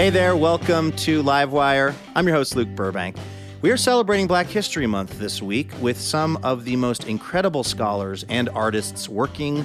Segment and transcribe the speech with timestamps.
[0.00, 1.94] Hey there, welcome to Livewire.
[2.14, 3.16] I'm your host, Luke Burbank.
[3.60, 8.24] We are celebrating Black History Month this week with some of the most incredible scholars
[8.30, 9.62] and artists working.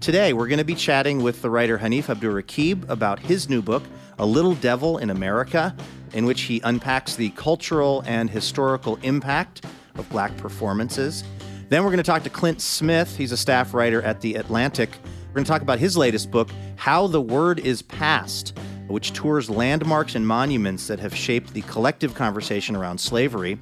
[0.00, 3.84] Today, we're going to be chatting with the writer Hanif Abdurraqib about his new book,
[4.18, 5.72] A Little Devil in America,
[6.14, 11.22] in which he unpacks the cultural and historical impact of black performances.
[11.68, 13.16] Then we're going to talk to Clint Smith.
[13.16, 14.90] He's a staff writer at The Atlantic.
[15.28, 18.58] We're going to talk about his latest book, How the Word is Passed
[18.88, 23.58] which tours landmarks and monuments that have shaped the collective conversation around slavery.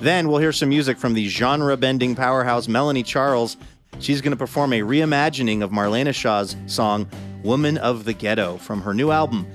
[0.00, 3.56] Then we'll hear some music from the genre bending powerhouse Melanie Charles.
[4.00, 7.08] She's going to perform a reimagining of Marlena Shaw's song
[7.42, 9.46] Woman of the Ghetto from her new album,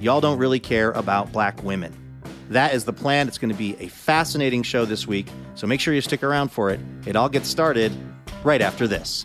[0.00, 1.96] Y'all Don't Really Care About Black Women.
[2.48, 3.28] That is the plan.
[3.28, 6.50] It's going to be a fascinating show this week, so make sure you stick around
[6.50, 6.80] for it.
[7.06, 7.92] It all gets started
[8.44, 9.24] right after this.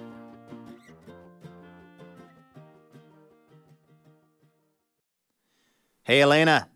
[6.11, 6.67] Hey, Elena.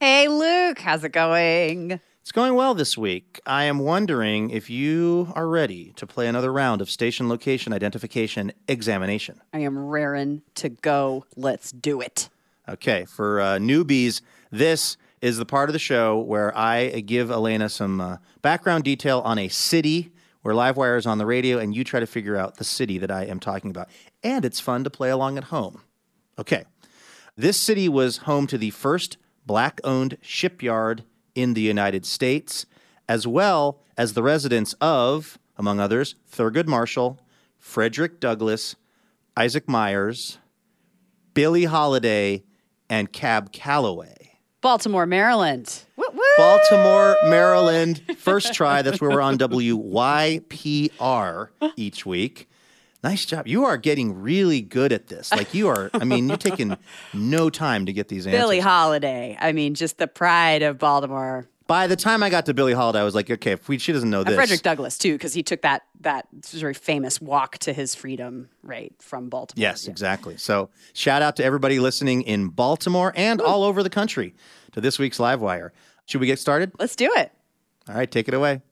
[0.00, 0.78] Hey, Luke.
[0.78, 2.00] How's it going?
[2.22, 3.38] It's going well this week.
[3.44, 8.50] I am wondering if you are ready to play another round of station location identification
[8.66, 9.42] examination.
[9.52, 11.26] I am raring to go.
[11.36, 12.30] Let's do it.
[12.66, 17.68] Okay, for uh, newbies, this is the part of the show where I give Elena
[17.68, 21.84] some uh, background detail on a city where Livewire is on the radio, and you
[21.84, 23.90] try to figure out the city that I am talking about.
[24.22, 25.82] And it's fun to play along at home.
[26.38, 26.64] Okay,
[27.38, 29.16] this city was home to the first
[29.46, 31.04] black owned shipyard
[31.36, 32.66] in the United States,
[33.08, 37.20] as well as the residence of, among others, Thurgood Marshall,
[37.56, 38.74] Frederick Douglass,
[39.36, 40.38] Isaac Myers,
[41.32, 42.42] Billie Holiday,
[42.90, 44.16] and Cab Calloway.
[44.60, 45.84] Baltimore, Maryland.
[45.96, 46.20] Woo-woo!
[46.36, 48.02] Baltimore, Maryland.
[48.16, 48.82] First try.
[48.82, 50.40] That's where we're on WYPR
[51.76, 52.47] each week.
[53.02, 53.46] Nice job.
[53.46, 55.30] You are getting really good at this.
[55.30, 56.76] Like you are, I mean, you're taking
[57.14, 58.40] no time to get these answers.
[58.40, 59.36] Billie Holiday.
[59.40, 61.46] I mean, just the pride of Baltimore.
[61.68, 63.92] By the time I got to Billie Holiday, I was like, okay, if we, she
[63.92, 64.34] doesn't know this.
[64.34, 68.92] Frederick Douglass too, because he took that that very famous walk to his freedom, right,
[68.98, 69.60] from Baltimore.
[69.60, 69.90] Yes, yeah.
[69.90, 70.36] exactly.
[70.38, 73.44] So shout out to everybody listening in Baltimore and Ooh.
[73.44, 74.34] all over the country
[74.72, 75.70] to this week's Livewire.
[76.06, 76.72] Should we get started?
[76.78, 77.30] Let's do it.
[77.88, 78.62] All right, take it away.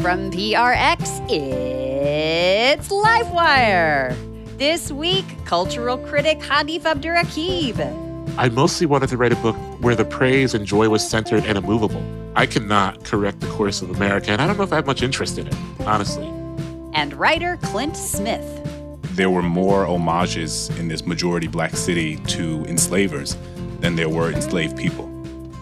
[0.00, 4.16] From PRX, it's Livewire.
[4.56, 8.38] This week, cultural critic Hanif Abdurraqib.
[8.38, 11.58] I mostly wanted to write a book where the praise and joy was centered and
[11.58, 12.02] immovable.
[12.34, 15.02] I cannot correct the course of America, and I don't know if I have much
[15.02, 16.28] interest in it, honestly.
[16.94, 18.46] And writer Clint Smith.
[19.16, 23.36] There were more homages in this majority black city to enslavers
[23.80, 25.08] than there were enslaved people.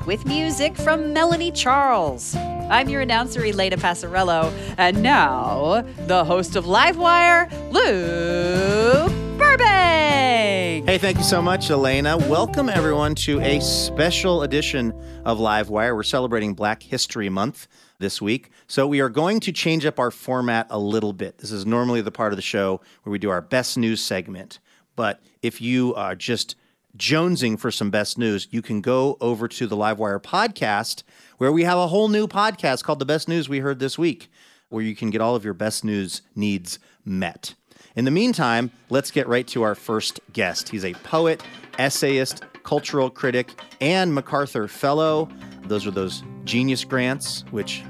[0.06, 2.37] With music from Melanie Charles.
[2.71, 4.53] I'm your announcer, Elena Passarello.
[4.77, 10.87] And now, the host of Livewire, Luke Burbank.
[10.87, 12.19] Hey, thank you so much, Elena.
[12.19, 14.93] Welcome, everyone, to a special edition
[15.25, 15.97] of Livewire.
[15.97, 17.69] We're celebrating Black History Month
[18.00, 18.50] this week.
[18.67, 21.38] So we are going to change up our format a little bit.
[21.38, 24.59] This is normally the part of the show where we do our best news segment.
[24.94, 26.55] But if you are just
[26.99, 31.03] jonesing for some best news, you can go over to the Livewire podcast
[31.38, 34.31] where we have a whole new podcast called The Best News We Heard This Week,
[34.69, 37.55] where you can get all of your best news needs met.
[37.96, 40.69] In the meantime, let's get right to our first guest.
[40.69, 41.43] He's a poet,
[41.79, 45.29] essayist, cultural critic, and MacArthur Fellow.
[45.64, 47.82] Those are those genius grants, which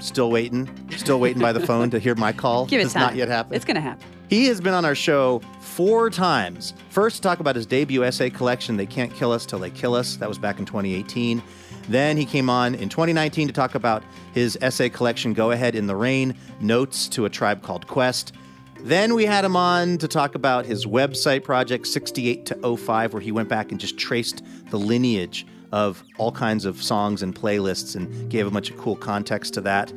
[0.00, 0.68] Still waiting.
[0.96, 2.66] Still waiting by the phone to hear my call.
[2.66, 3.02] Give it Has time.
[3.02, 3.56] not yet happened.
[3.56, 4.04] It's going to happen.
[4.28, 6.74] He has been on our show four times.
[6.90, 9.94] First, to talk about his debut essay collection, They Can't Kill Us Till They Kill
[9.94, 10.16] Us.
[10.16, 11.42] That was back in 2018.
[11.88, 14.02] Then he came on in 2019 to talk about
[14.32, 18.32] his essay collection, Go Ahead in the Rain Notes to a Tribe Called Quest.
[18.80, 23.22] Then we had him on to talk about his website project, 68 to 05, where
[23.22, 27.96] he went back and just traced the lineage of all kinds of songs and playlists
[27.96, 29.92] and gave a bunch of cool context to that.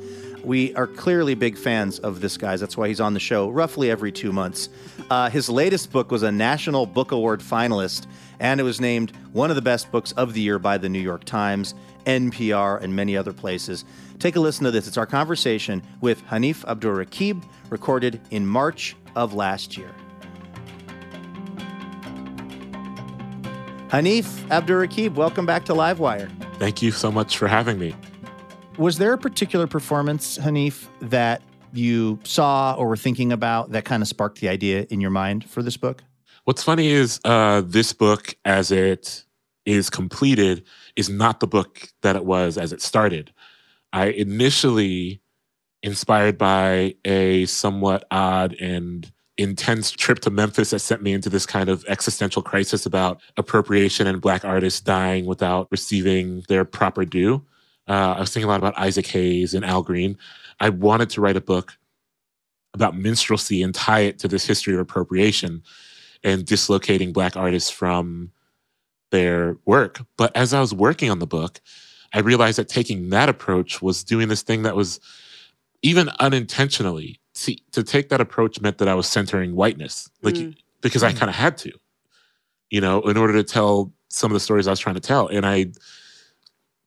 [0.48, 2.62] We are clearly big fans of this guy's.
[2.62, 4.70] That's why he's on the show roughly every two months.
[5.10, 8.08] Uh, his latest book was a National Book Award finalist,
[8.40, 11.02] and it was named one of the best books of the year by the New
[11.02, 13.84] York Times, NPR, and many other places.
[14.20, 14.88] Take a listen to this.
[14.88, 19.94] It's our conversation with Hanif Abdurraqib, recorded in March of last year.
[23.90, 26.32] Hanif Abdurraqib, welcome back to Livewire.
[26.56, 27.94] Thank you so much for having me.
[28.78, 31.42] Was there a particular performance, Hanif, that
[31.74, 35.50] you saw or were thinking about that kind of sparked the idea in your mind
[35.50, 36.04] for this book?
[36.44, 39.26] What's funny is uh, this book, as it
[39.66, 40.64] is completed,
[40.96, 43.34] is not the book that it was as it started.
[43.94, 45.22] I initially,
[45.82, 51.48] inspired by a somewhat odd and intense trip to Memphis that sent me into this
[51.48, 57.44] kind of existential crisis about appropriation and Black artists dying without receiving their proper due.
[57.88, 60.18] Uh, I was thinking a lot about Isaac Hayes and Al Green.
[60.60, 61.78] I wanted to write a book
[62.74, 65.64] about minstrelsy and tie it to this history of appropriation
[66.24, 68.32] and dislocating Black artists from
[69.12, 70.02] their work.
[70.18, 71.62] But as I was working on the book,
[72.14, 75.00] I realized that taking that approach was doing this thing that was
[75.82, 80.36] even unintentionally to, to take that approach meant that I was centering whiteness, like
[80.82, 81.72] because I kind of had to,
[82.70, 85.28] you know, in order to tell some of the stories I was trying to tell.
[85.28, 85.68] And I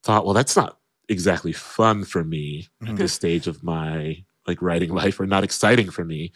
[0.02, 0.78] thought, well, that's not
[1.10, 5.90] exactly fun for me at this stage of my like writing life, or not exciting
[5.90, 6.32] for me.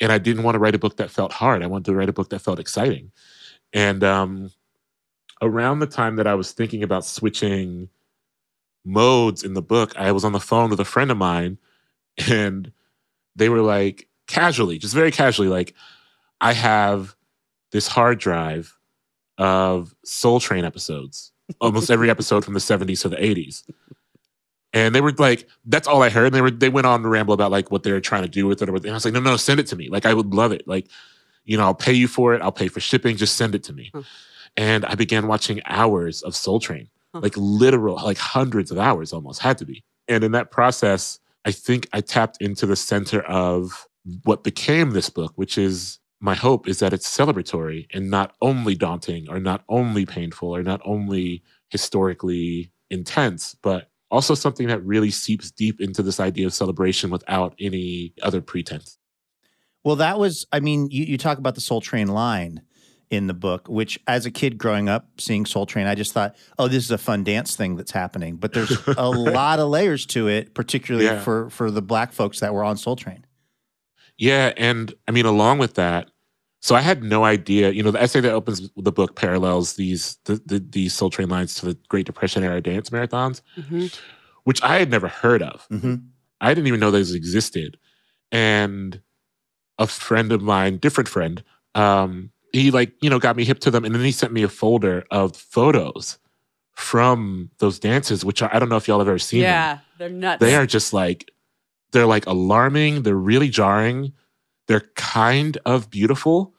[0.00, 1.62] And I didn't want to write a book that felt hard.
[1.62, 3.10] I wanted to write a book that felt exciting.
[3.72, 4.50] And um,
[5.42, 7.88] around the time that I was thinking about switching
[8.84, 11.58] modes in the book, I was on the phone with a friend of mine,
[12.28, 12.72] and
[13.36, 15.74] they were like, casually, just very casually, like,
[16.40, 17.16] I have
[17.72, 18.76] this hard drive
[19.36, 23.64] of Soul Train episodes, almost every episode from the 70s to the 80s.
[24.72, 26.26] And they were like, that's all I heard.
[26.26, 28.28] And they were they went on to ramble about like what they were trying to
[28.28, 29.88] do with it or what and I was like, no, no, send it to me.
[29.88, 30.66] Like I would love it.
[30.68, 30.88] Like,
[31.44, 32.42] you know, I'll pay you for it.
[32.42, 33.16] I'll pay for shipping.
[33.16, 33.90] Just send it to me.
[34.56, 39.40] And I began watching hours of Soul Train, like literal, like hundreds of hours almost
[39.40, 39.84] had to be.
[40.08, 43.86] And in that process, I think I tapped into the center of
[44.24, 48.74] what became this book, which is my hope is that it's celebratory and not only
[48.74, 55.10] daunting or not only painful or not only historically intense, but also something that really
[55.10, 58.98] seeps deep into this idea of celebration without any other pretense.
[59.84, 62.62] Well, that was, I mean, you, you talk about the Soul Train line
[63.10, 66.36] in the book, which as a kid growing up seeing Soul Train, I just thought,
[66.58, 68.36] oh, this is a fun dance thing that's happening.
[68.36, 71.20] But there's a lot of layers to it, particularly Yeah.
[71.20, 73.24] for, for the black folks that were on Soul Train.
[74.18, 76.10] Yeah, and I mean, along with that,
[76.68, 77.70] so I had no idea.
[77.70, 81.30] You know, the essay that opens the book parallels these the, the these Soul Train
[81.30, 83.40] lines to the Great Depression era dance marathons,
[84.44, 85.66] which I had never heard of.
[85.72, 85.94] Mm-hmm.
[86.42, 87.78] I didn't even know those existed.
[88.30, 89.00] And
[89.78, 91.42] a friend of mine, different friend,
[91.74, 94.42] um, he like you know got me hip to them, and then he sent me
[94.42, 96.18] a folder of photos
[96.74, 99.40] from those dances, which I, I don't know if y'all have ever seen.
[99.40, 100.40] them Yeah, they're nuts.
[100.40, 101.30] they are just like
[101.92, 104.12] they're like alarming they're really jarring
[104.66, 106.54] they're kind of beautiful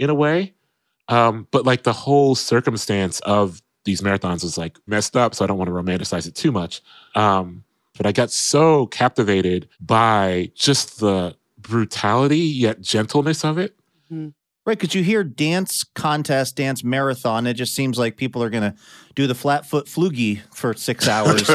[0.00, 0.54] in a way.
[1.08, 5.48] Um, but like the whole circumstance of these marathons is like messed up so i
[5.48, 6.82] don't want to romanticize it too much.
[7.14, 7.64] Um,
[7.96, 13.76] but i got so captivated by just the brutality yet gentleness of it.
[14.66, 18.62] Right, because you hear dance contest, dance marathon, it just seems like people are going
[18.62, 18.74] to
[19.14, 21.48] do the flat foot flugie for six hours.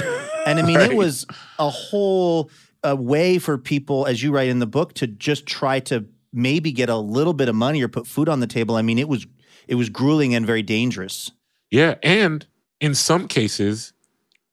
[0.46, 1.26] and I mean, it was
[1.60, 2.50] a whole
[2.84, 6.72] uh, way for people, as you write in the book, to just try to maybe
[6.72, 8.76] get a little bit of money or put food on the table.
[8.76, 9.26] I mean, it was
[9.68, 11.32] it was grueling and very dangerous.
[11.72, 12.46] yeah and
[12.80, 13.94] in some cases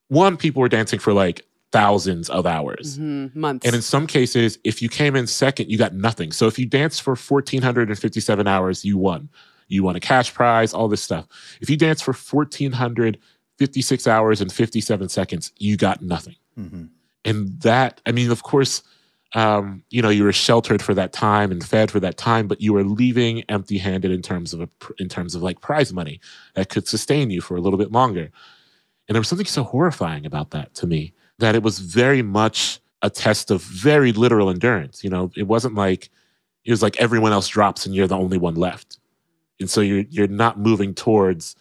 [0.08, 3.66] one people were dancing for like thousands of hours Mhm, months.
[3.66, 6.30] And in some cases, if you came in second, you got nothing.
[6.32, 9.28] So if you danced for 1,457 hours, you won.
[9.68, 11.26] You won a cash prize, all this stuff.
[11.62, 16.36] If you danced for 1,456 hours and 57 seconds, you got nothing.
[16.58, 16.88] Mhm.
[17.24, 18.82] And that, I mean, of course,
[19.34, 22.60] um, you know, you were sheltered for that time and fed for that time, but
[22.60, 26.20] you were leaving empty-handed in terms of a, in terms of like prize money
[26.54, 28.30] that could sustain you for a little bit longer.
[29.08, 32.80] And there was something so horrifying about that to me that it was very much
[33.00, 35.02] a test of very literal endurance.
[35.02, 36.10] You know, it wasn't like
[36.64, 38.98] it was like everyone else drops and you're the only one left.
[39.58, 41.56] And so you're you're not moving towards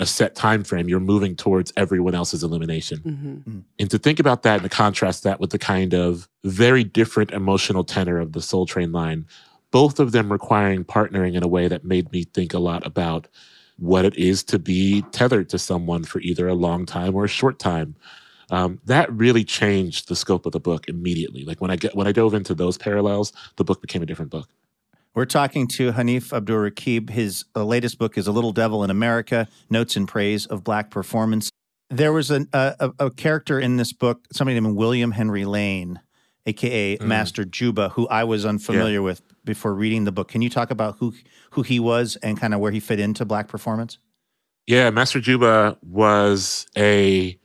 [0.00, 0.88] a set time frame.
[0.88, 2.98] You're moving towards everyone else's elimination.
[2.98, 3.58] Mm-hmm.
[3.78, 7.30] And to think about that and to contrast that with the kind of very different
[7.30, 9.26] emotional tenor of the Soul Train line,
[9.70, 13.28] both of them requiring partnering in a way that made me think a lot about
[13.76, 17.28] what it is to be tethered to someone for either a long time or a
[17.28, 17.94] short time.
[18.50, 21.44] Um, that really changed the scope of the book immediately.
[21.44, 24.30] Like when I get when I dove into those parallels, the book became a different
[24.30, 24.48] book.
[25.14, 27.10] We're talking to Hanif Abdurraqib.
[27.10, 30.90] His uh, latest book is A Little Devil in America Notes in Praise of Black
[30.90, 31.50] Performance.
[31.88, 36.00] There was an, a, a character in this book, somebody named William Henry Lane,
[36.46, 37.06] aka Mm.
[37.06, 40.28] Master Juba, who I was unfamiliar with before reading the book.
[40.28, 41.12] Can you talk about who
[41.50, 43.98] who he was and kind of where he fit into black performance?
[44.68, 47.36] Yeah, Master Juba was a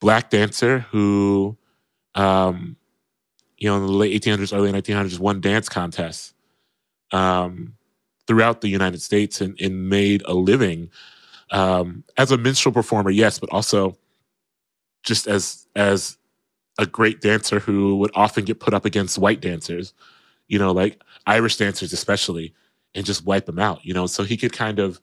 [0.00, 1.56] black dancer who,
[2.14, 2.76] um,
[3.58, 6.33] you know, in the late 1800s, early 1900s, won dance contests
[7.14, 7.74] um,
[8.26, 10.90] throughout the United States and, and made a living
[11.50, 13.96] um, as a minstrel performer, yes, but also
[15.04, 16.18] just as as
[16.78, 19.94] a great dancer who would often get put up against white dancers,
[20.48, 22.52] you know, like Irish dancers especially,
[22.94, 23.84] and just wipe them out.
[23.84, 25.00] You know, so he could kind of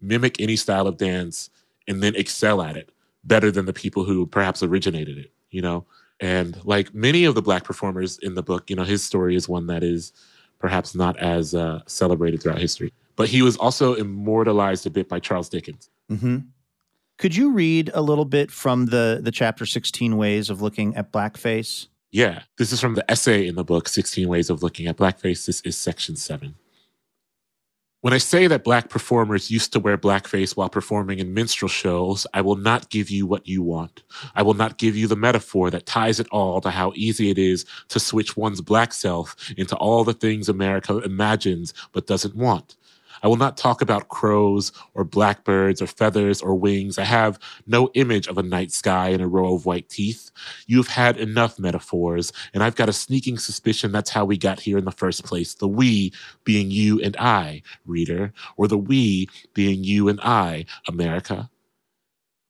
[0.00, 1.50] mimic any style of dance
[1.88, 2.92] and then excel at it
[3.24, 5.84] better than the people who perhaps originated it, you know?
[6.20, 9.48] And like many of the black performers in the book, you know, his story is
[9.48, 10.12] one that is
[10.58, 12.92] perhaps not as uh, celebrated throughout history.
[13.16, 15.90] But he was also immortalized a bit by Charles Dickens.
[16.10, 16.38] Mm-hmm.
[17.18, 21.12] Could you read a little bit from the the chapter 16 ways of looking at
[21.12, 21.88] blackface?
[22.10, 25.44] Yeah, this is from the essay in the book, 16 Ways of Looking at Blackface.
[25.44, 26.54] This is section seven.
[28.08, 32.26] When I say that black performers used to wear blackface while performing in minstrel shows,
[32.32, 34.02] I will not give you what you want.
[34.34, 37.36] I will not give you the metaphor that ties it all to how easy it
[37.36, 42.77] is to switch one's black self into all the things America imagines but doesn't want.
[43.22, 46.98] I will not talk about crows or blackbirds or feathers or wings.
[46.98, 50.30] I have no image of a night sky and a row of white teeth.
[50.66, 54.78] You've had enough metaphors, and I've got a sneaking suspicion that's how we got here
[54.78, 55.54] in the first place.
[55.54, 56.12] The we
[56.44, 61.50] being you and I, reader, or the we being you and I, America.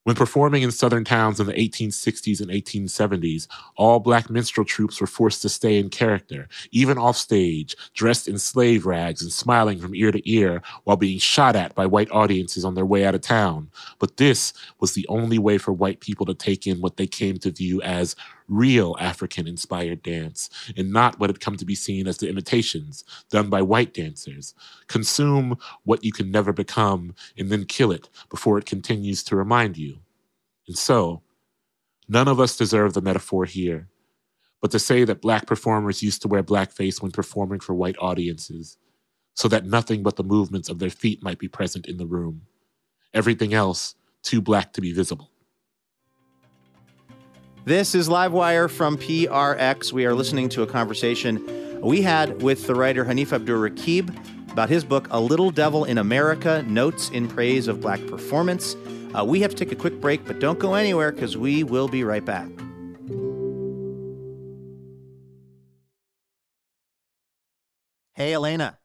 [0.09, 3.47] When performing in southern towns in the 1860s and 1870s,
[3.77, 8.39] all black minstrel troupes were forced to stay in character, even off stage, dressed in
[8.39, 12.65] slave rags and smiling from ear to ear while being shot at by white audiences
[12.65, 13.69] on their way out of town.
[13.99, 17.37] But this was the only way for white people to take in what they came
[17.41, 18.17] to view as
[18.49, 23.05] real African inspired dance, and not what had come to be seen as the imitations
[23.31, 24.55] done by white dancers.
[24.87, 29.77] Consume what you can never become, and then kill it before it continues to remind
[29.77, 29.99] you.
[30.67, 31.23] And so,
[32.09, 33.89] none of us deserve the metaphor here,
[34.61, 38.79] but to say that black performers used to wear blackface when performing for white audiences,
[39.35, 42.43] so that nothing but the movements of their feet might be present in the room.
[43.15, 45.31] Everything else too black to be visible.
[47.69, 49.93] This is Livewire from PRX.
[49.93, 51.45] We are listening to a conversation
[51.83, 56.65] we had with the writer Hanif Abdurraqib about his book, A Little Devil in America
[56.67, 58.75] Notes in Praise of Black Performance.
[59.15, 61.89] Uh, we have to take a quick break, but don't go anywhere because we will
[61.89, 62.49] be right back.
[68.15, 68.79] Hey, Elena.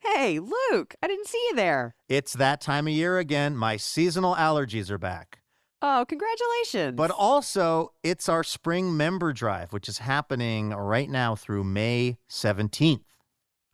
[0.00, 1.94] Hey, Luke, I didn't see you there.
[2.10, 3.56] It's that time of year again.
[3.56, 5.38] My seasonal allergies are back.
[5.80, 6.96] Oh, congratulations.
[6.96, 13.04] But also, it's our spring member drive, which is happening right now through May 17th.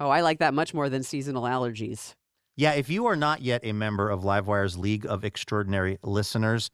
[0.00, 2.14] oh, I like that much more than seasonal allergies.
[2.56, 6.70] Yeah, if you are not yet a member of Livewire's League of Extraordinary Listeners,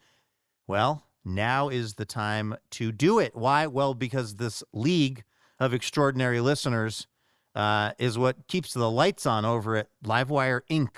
[0.67, 3.35] well, now is the time to do it.
[3.35, 3.67] Why?
[3.67, 5.23] Well, because this League
[5.59, 7.07] of Extraordinary Listeners
[7.55, 10.91] uh, is what keeps the lights on over at Livewire Inc.,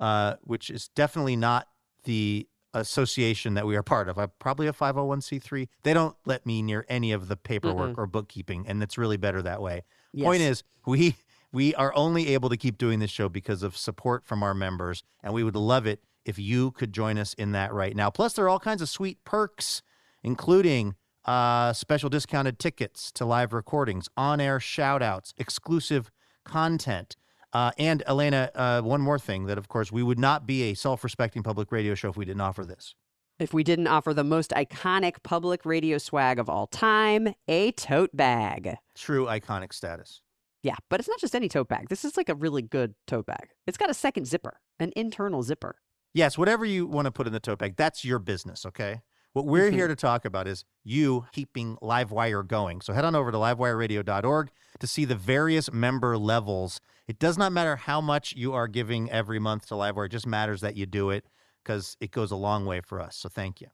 [0.00, 1.68] uh, which is definitely not
[2.04, 2.46] the
[2.80, 4.18] association that we are part of.
[4.18, 5.68] I'm probably a 501c3.
[5.82, 9.42] They don't let me near any of the paperwork or bookkeeping, and it's really better
[9.42, 9.82] that way.
[10.26, 11.16] Point is, we
[11.52, 15.02] we are only able to keep doing this show because of support from our members,
[15.22, 18.10] and we would love it if you could join us in that right now.
[18.10, 19.82] Plus, there are all kinds of sweet perks,
[20.22, 26.10] including uh, special discounted tickets to live recordings, on-air shout-outs, exclusive
[26.44, 27.16] content.
[27.56, 30.74] Uh, and Elena, uh, one more thing that, of course, we would not be a
[30.74, 32.94] self-respecting public radio show if we didn't offer this.
[33.38, 38.14] If we didn't offer the most iconic public radio swag of all time, a tote
[38.14, 38.76] bag.
[38.94, 40.20] True iconic status.
[40.62, 41.88] Yeah, but it's not just any tote bag.
[41.88, 43.48] This is like a really good tote bag.
[43.66, 45.76] It's got a second zipper, an internal zipper.
[46.12, 49.00] Yes, whatever you want to put in the tote bag, that's your business, okay?
[49.32, 52.80] What we're here to talk about is you keeping Livewire going.
[52.80, 56.80] So head on over to livewireradio.org to see the various member levels.
[57.08, 60.26] It does not matter how much you are giving every month to Livewire, it just
[60.26, 61.24] matters that you do it
[61.62, 63.16] because it goes a long way for us.
[63.16, 63.68] So thank you.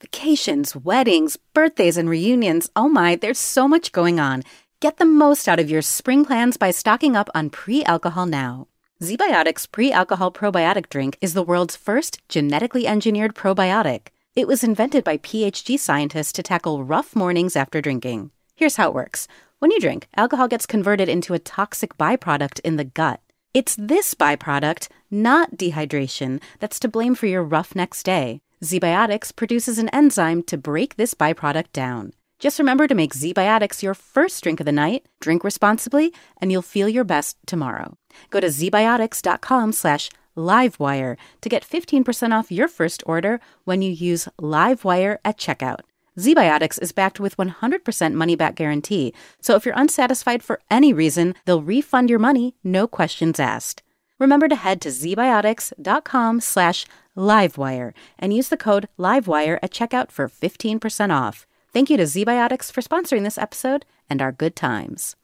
[0.00, 2.70] Vacations, weddings, birthdays, and reunions.
[2.74, 4.44] Oh my, there's so much going on.
[4.80, 8.66] Get the most out of your spring plans by stocking up on pre alcohol now.
[9.02, 14.08] ZBiotics pre alcohol probiotic drink is the world's first genetically engineered probiotic.
[14.34, 18.30] It was invented by PhD scientists to tackle rough mornings after drinking.
[18.54, 19.28] Here's how it works
[19.60, 23.20] when you drink, alcohol gets converted into a toxic byproduct in the gut.
[23.52, 28.40] It's this byproduct, not dehydration, that's to blame for your rough next day.
[28.64, 32.14] ZBiotics produces an enzyme to break this byproduct down.
[32.38, 36.62] Just remember to make ZBiotics your first drink of the night, drink responsibly, and you'll
[36.62, 37.98] feel your best tomorrow.
[38.30, 44.26] Go to zbiotics.com slash livewire to get 15% off your first order when you use
[44.40, 45.80] livewire at checkout.
[46.18, 51.34] ZBiotics is backed with 100% money back guarantee, so if you're unsatisfied for any reason,
[51.44, 53.82] they'll refund your money, no questions asked.
[54.18, 56.84] Remember to head to zbiotics.com slash
[57.16, 61.46] livewire and use the code livewire at checkout for 15% off.
[61.72, 65.14] Thank you to ZBiotics for sponsoring this episode and our good times.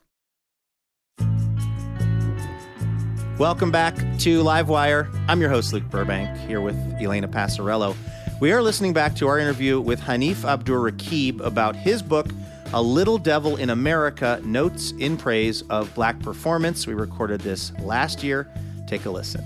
[3.39, 5.13] Welcome back to Livewire.
[5.29, 7.95] I'm your host, Luke Burbank, here with Elena Passarello.
[8.39, 12.27] We are listening back to our interview with Hanif Abdurraqib about his book,
[12.75, 16.87] A Little Devil in America Notes in Praise of Black Performance.
[16.87, 18.47] We recorded this last year.
[18.87, 19.43] Take a listen.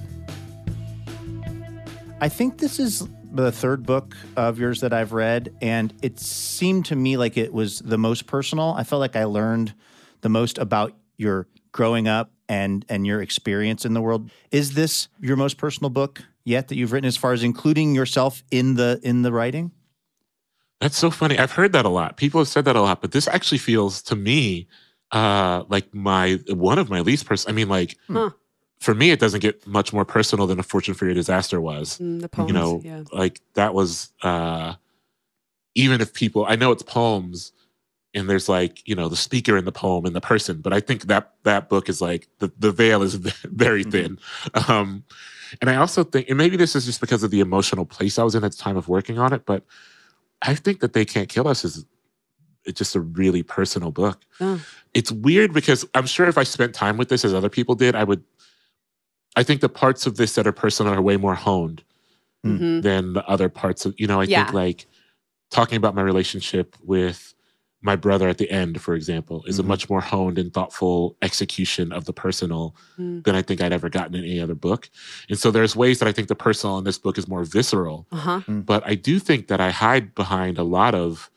[2.20, 6.86] I think this is the third book of yours that I've read, and it seemed
[6.86, 8.74] to me like it was the most personal.
[8.76, 9.72] I felt like I learned
[10.22, 14.32] the most about your growing up and and your experience in the world.
[14.50, 18.42] Is this your most personal book yet that you've written, as far as including yourself
[18.50, 19.70] in the in the writing?
[20.80, 21.38] That's so funny.
[21.38, 22.16] I've heard that a lot.
[22.16, 24.66] People have said that a lot, but this actually feels to me
[25.12, 27.54] uh, like my one of my least personal.
[27.54, 28.30] I mean, like Huh.
[28.80, 31.98] for me, it doesn't get much more personal than a Fortune for Your Disaster was.
[31.98, 33.02] Mm, the poems, you know, yeah.
[33.12, 34.74] like that was uh,
[35.74, 36.46] even if people.
[36.48, 37.52] I know it's poems,
[38.14, 40.80] and there's like you know the speaker in the poem and the person, but I
[40.80, 44.18] think that that book is like the the veil is very thin.
[44.66, 45.04] Um,
[45.60, 48.22] and I also think, and maybe this is just because of the emotional place I
[48.24, 49.64] was in at the time of working on it, but
[50.42, 51.84] I think that they can't kill us is
[52.64, 54.20] it's just a really personal book.
[54.40, 54.60] Oh.
[54.94, 57.94] It's weird because I'm sure if I spent time with this as other people did,
[57.94, 58.22] I would.
[59.36, 61.84] I think the parts of this that are personal are way more honed
[62.44, 62.82] Mhm.
[62.82, 64.20] than the other parts of you know.
[64.20, 64.44] I Yeah.
[64.44, 64.86] think like
[65.50, 67.34] talking about my relationship with
[67.82, 69.60] my brother at the end, for example, is Mhm.
[69.60, 73.24] a much more honed and thoughtful execution of the personal Mm.
[73.24, 74.90] than I think I'd ever gotten in any other book.
[75.30, 78.06] And so there's ways that I think the personal in this book is more visceral,
[78.12, 78.40] Uh-huh.
[78.46, 81.30] but I do think that I hide behind a lot of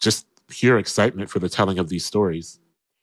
[0.00, 2.58] just pure excitement for the telling of these stories.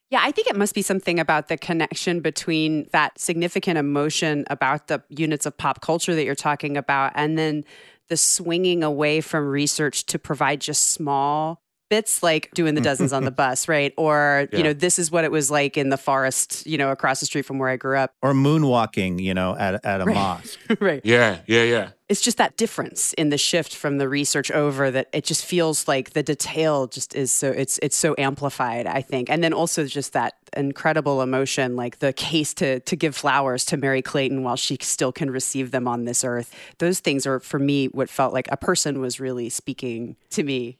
[0.09, 4.87] Yeah, I think it must be something about the connection between that significant emotion about
[4.87, 7.65] the units of pop culture that you're talking about and then
[8.07, 13.25] the swinging away from research to provide just small bits like doing the dozens on
[13.25, 13.93] the bus, right?
[13.97, 14.57] Or, Yeah.
[14.57, 17.25] you know, this is what it was like in the forest, you know, across the
[17.25, 18.11] street from where I grew up.
[18.21, 20.13] Or moonwalking, you know, at at a Right.
[20.15, 20.59] mosque.
[20.79, 21.01] right.
[21.03, 21.89] Yeah, yeah, yeah.
[22.07, 25.87] It's just that difference in the shift from the research over that it just feels
[25.87, 29.29] like the detail just is so it's it's so amplified, I think.
[29.29, 33.77] And then also just that incredible emotion, like the case to to give flowers to
[33.77, 36.53] Merry Clayton while she still can receive them on this earth.
[36.77, 40.77] Those things are for me what felt like a person was really speaking to me.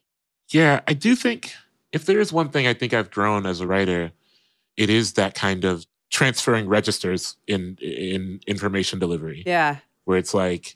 [0.49, 1.53] Yeah, I do think
[1.91, 4.11] if there is one thing I think I've grown as a writer,
[4.77, 9.43] it is that kind of transferring registers in in information delivery.
[9.45, 9.77] Yeah.
[10.05, 10.75] Where it's like,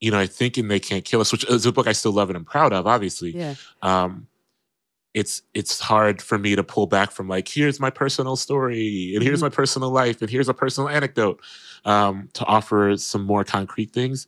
[0.00, 2.12] you know, I think in They Can't Kill Us, which is a book I still
[2.12, 3.30] love and I'm proud of, obviously.
[3.30, 3.54] Yeah.
[3.82, 4.26] Um
[5.12, 9.22] it's it's hard for me to pull back from like, here's my personal story and
[9.24, 11.40] here's my personal life and here's a personal anecdote.
[11.84, 14.26] Um, to offer some more concrete things.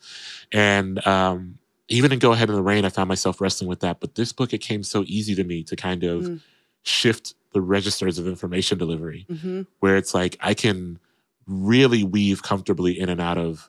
[0.53, 4.01] And um even in Go Ahead in the Rain, I found myself wrestling with that.
[4.01, 6.41] But this book, it came so easy to me to kind of Mm.
[6.83, 10.99] shift the registers of information delivery, hmm where it's like I can
[11.47, 13.69] really weave comfortably in and out of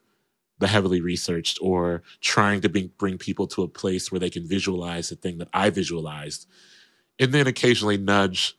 [0.59, 4.47] the heavily researched or trying to bring, bring people to a place where they can
[4.47, 6.47] visualize the thing that I visualized.
[7.19, 8.55] And then occasionally nudge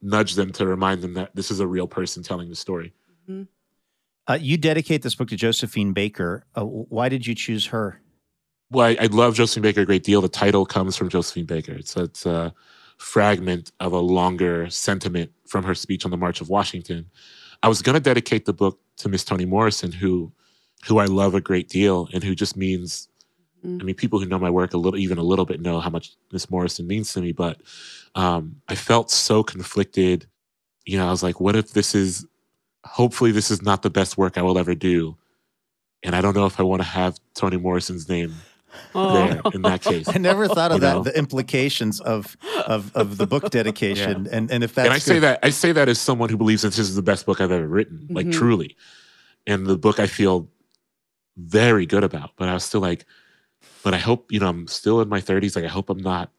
[0.00, 2.92] nudge them to remind them that this is a real person telling the story.
[4.28, 6.44] Uh, you dedicate this book to Josephine Baker.
[6.54, 8.00] Uh, why did you choose her?
[8.70, 10.20] Well, I, I love Josephine Baker a great deal.
[10.20, 11.72] The title comes from Josephine Baker.
[11.72, 12.54] It's a, it's a
[12.98, 17.06] fragment of a longer sentiment from her speech on the March of Washington.
[17.62, 20.32] I was going to dedicate the book to Miss Toni Morrison, who
[20.86, 23.08] who I love a great deal and who just means
[23.64, 25.90] I mean, people who know my work a little, even a little bit, know how
[25.90, 27.32] much Miss Morrison means to me.
[27.32, 27.60] But
[28.14, 30.26] um, I felt so conflicted.
[30.86, 32.24] You know, I was like, what if this is?
[32.84, 35.16] Hopefully, this is not the best work I will ever do,
[36.04, 38.32] and I don't know if I want to have Toni Morrison's name
[38.94, 40.08] there in that case.
[40.14, 41.02] I never thought of You that, know?
[41.02, 45.14] the implications of of, of the book dedication, and and if that's and I say
[45.14, 47.40] good- that I say that as someone who believes that this is the best book
[47.40, 48.32] I've ever written, like Mhm.
[48.32, 48.76] truly,
[49.46, 50.48] and the book I feel
[51.36, 52.30] very good about.
[52.36, 53.04] But I was still like,
[53.84, 55.56] but I hope you know I'm still in my 30s.
[55.56, 56.30] Like I hope I'm not.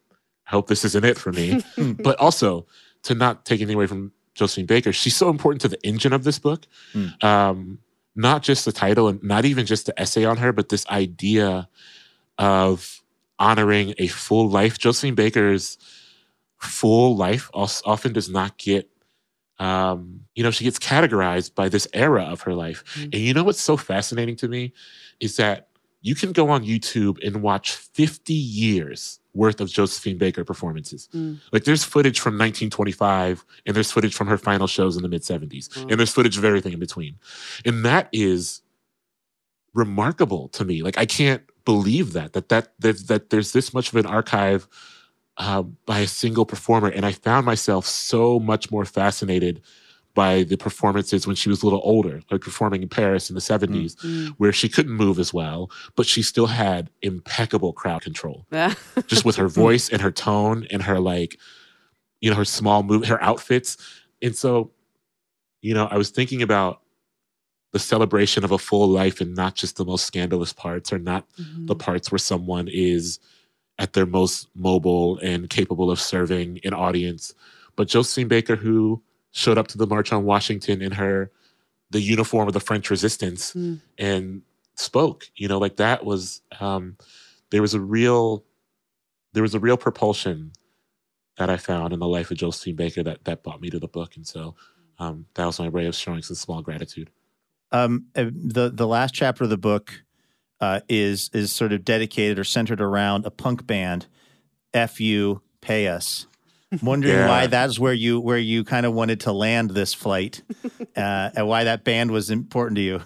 [0.47, 1.61] I hope this isn't it for me.
[1.77, 2.65] but also
[3.03, 6.23] to not take anything away from Josephine Baker, she's so important to the engine of
[6.23, 6.65] this book.
[6.93, 7.23] Mm.
[7.23, 7.79] Um,
[8.15, 11.69] not just the title and not even just the essay on her, but this idea
[12.39, 13.04] of
[13.38, 14.80] honoring a full life.
[14.80, 15.78] Josephine Baker's
[16.58, 18.89] full life often does not get
[19.60, 22.84] um, you know, she gets categorized by this era of her life.
[22.93, 23.04] Mm-hmm.
[23.04, 24.73] And you know what's so fascinating to me
[25.19, 25.67] is that
[26.02, 31.10] you can go on YouTube and watch 50 years worth of Josephine Baker performances.
[31.13, 31.39] Mm.
[31.52, 35.23] Like there's footage from 1925 and there's footage from her final shows in the mid
[35.23, 35.91] 70s mm.
[35.91, 37.17] and there's footage of everything in between.
[37.65, 38.62] And that is
[39.73, 40.82] remarkable to me.
[40.82, 44.67] Like I can't believe that that that that, that there's this much of an archive
[45.38, 49.62] uh, by a single performer, and I found myself so much more fascinated
[50.15, 53.41] by the performances when she was a little older, like performing in Paris in the
[53.41, 53.95] 70s,
[54.38, 58.47] where she couldn't move as well, but she still had impeccable crowd control.
[59.08, 61.39] Just with her voice and her tone and her like
[62.21, 63.77] you know her small move her outfits.
[64.21, 64.71] And so
[65.62, 66.82] you know i was thinking about
[67.71, 71.25] the celebration of a full life and not just the most scandalous parts or not
[71.67, 73.19] the parts where someone is
[73.77, 77.34] at their most mobile and capable of serving an audience
[77.75, 79.01] but josephine baker who
[79.32, 81.32] showed up to the march on washington in her
[81.91, 83.55] the uniform of the french resistance
[83.97, 84.41] and
[84.75, 86.97] spoke you know like that was um
[87.51, 88.43] there was a real
[89.34, 90.51] there was a real propulsion
[91.38, 93.88] that I found in the life of Josephine Baker that that brought me to the
[93.88, 94.55] book, and so
[94.99, 97.10] um, that was my way of showing some small gratitude.
[97.71, 100.03] Um, uh, the the last chapter of the book
[100.60, 104.08] uh, is is sort of dedicated or centered around a punk band.
[104.73, 106.27] F you, pay us.
[106.71, 107.27] I'm wondering Yeah.
[107.27, 110.41] why that's where you where you kind of wanted to land this flight,
[110.95, 113.01] uh, and why that band was important to you.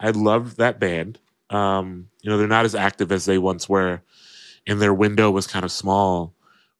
[0.00, 1.18] I love that band.
[1.50, 4.02] Um, you know, they're not as active as they once were,
[4.66, 6.34] and their window was kind of small.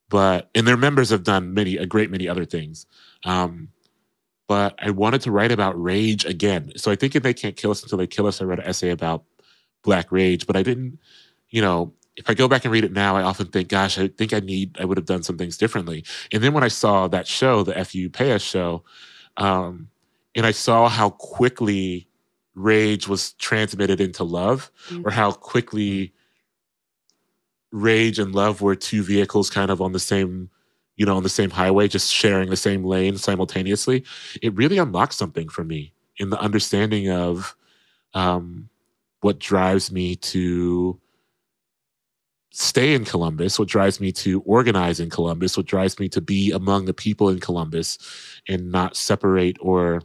[0.09, 2.87] But and their members have done many a great many other things.
[3.25, 3.69] Um,
[4.47, 6.73] but I wanted to write about rage again.
[6.77, 8.67] So I think if they can't kill us until they kill us, I wrote an
[8.67, 9.25] essay about
[9.83, 10.47] black rage.
[10.47, 10.99] But I didn't,
[11.51, 14.09] you know, if I go back and read it now, I often think, gosh, I
[14.09, 16.05] think I need I would have done some things differently.
[16.33, 18.85] And then when I saw that show, the FU Pay Us show,
[19.37, 19.89] um,
[20.35, 22.09] and I saw how quickly
[22.55, 24.71] rage was transmitted into love,
[25.05, 26.15] or how quickly
[27.71, 30.49] rage and love were two vehicles kind of on the same
[30.97, 34.05] you know on the same highway just sharing the same lane simultaneously
[34.43, 37.55] it really unlocked something for me in the understanding of
[38.15, 38.69] um,
[39.21, 40.99] what drives me to
[42.53, 46.51] stay in Columbus, what drives me to organize in Columbus, what drives me to be
[46.53, 47.99] among the people in Columbus
[48.49, 50.01] and not separate or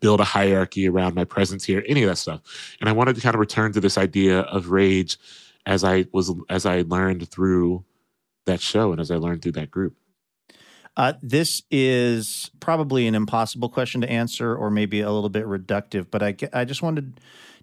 [0.00, 2.40] build a hierarchy around my presence here, any of that stuff.
[2.80, 5.18] And I wanted to kind of return to this idea of rage
[5.66, 7.84] as I was as I learned through
[8.46, 9.94] that show and as I learned through that group.
[10.96, 16.10] Uh, this is probably an impossible question to answer, or maybe a little bit reductive.
[16.10, 17.20] But I, I just wanted: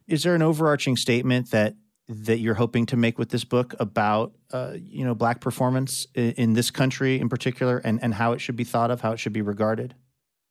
[0.07, 1.75] is there an overarching statement that
[2.07, 6.31] that you're hoping to make with this book about uh, you know black performance in,
[6.31, 9.17] in this country in particular, and and how it should be thought of, how it
[9.17, 9.93] should be regarded?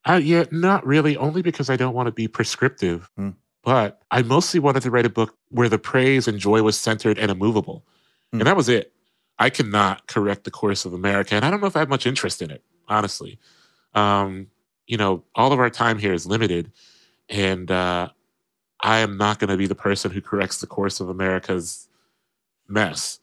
[0.05, 3.11] Uh, yeah, not really, only because I don't want to be prescriptive.
[3.17, 3.31] Hmm.
[3.65, 7.19] But I mostly wanted to write a book where the praise and joy was centered
[7.19, 7.85] and immovable.
[8.33, 8.41] Hmm.
[8.41, 8.93] And that was it.
[9.39, 11.35] I cannot correct the course of America.
[11.35, 13.39] And I don't know if I have much interest in it, honestly.
[13.95, 14.49] Um,
[14.87, 16.73] you know, all of our time here is limited.
[17.29, 18.09] And uh,
[18.81, 21.89] I am not going to be the person who corrects the course of America's
[22.67, 23.21] mess.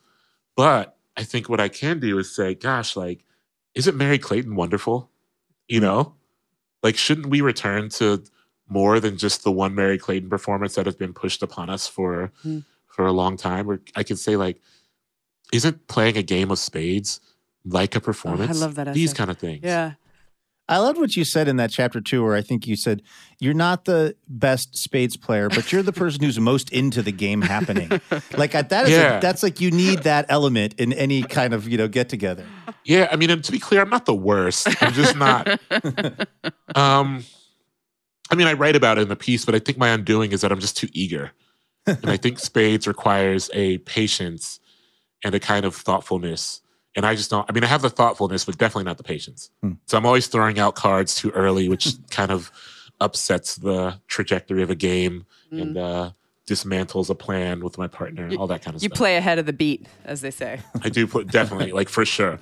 [0.56, 3.24] But I think what I can do is say, gosh, like,
[3.74, 5.10] isn't Merry Clayton wonderful?
[5.68, 6.14] You know?
[6.84, 8.24] Like, shouldn't we return to
[8.70, 12.32] more than just the one Merry Clayton performance that has been pushed upon us for
[12.42, 12.60] Hmm.
[12.88, 13.70] for a long time?
[13.70, 14.62] Or I can say, like,
[15.54, 17.20] isn't playing a game of spades
[17.66, 18.58] like a performance?
[18.58, 19.62] I love that These kind of things.
[19.64, 19.94] Yeah.
[20.68, 23.04] I loved what you said in that chapter too, where I think you said
[23.40, 27.44] you're not the best spades player, but you're the person who's most into the game
[27.44, 28.02] happening.
[28.36, 31.68] like I- that is a- that's like you need that element in any kind of
[31.70, 32.46] you know get together.
[32.84, 34.68] Yeah, I mean, and to be clear, I'm not the worst.
[34.82, 35.48] I'm just not.
[36.76, 37.24] um,
[38.32, 40.42] I mean, I write about it in the piece, but I think my undoing is
[40.42, 41.32] that I'm just too eager.
[41.86, 44.60] and I think spades requires a patience
[45.26, 46.62] and a kind of thoughtfulness.
[46.96, 49.50] And I just don't, I mean, I have the thoughtfulness, but definitely not the patience.
[49.62, 49.74] Hmm.
[49.88, 52.52] So I'm always throwing out cards too early, which kind of
[53.02, 56.12] upsets the trajectory of a game and uh,
[56.48, 58.96] dismantles a plan with my partner, all that kind of You stuff.
[58.96, 60.60] You play ahead of the beat, as they say.
[60.84, 62.40] I do put definitely, like for sure.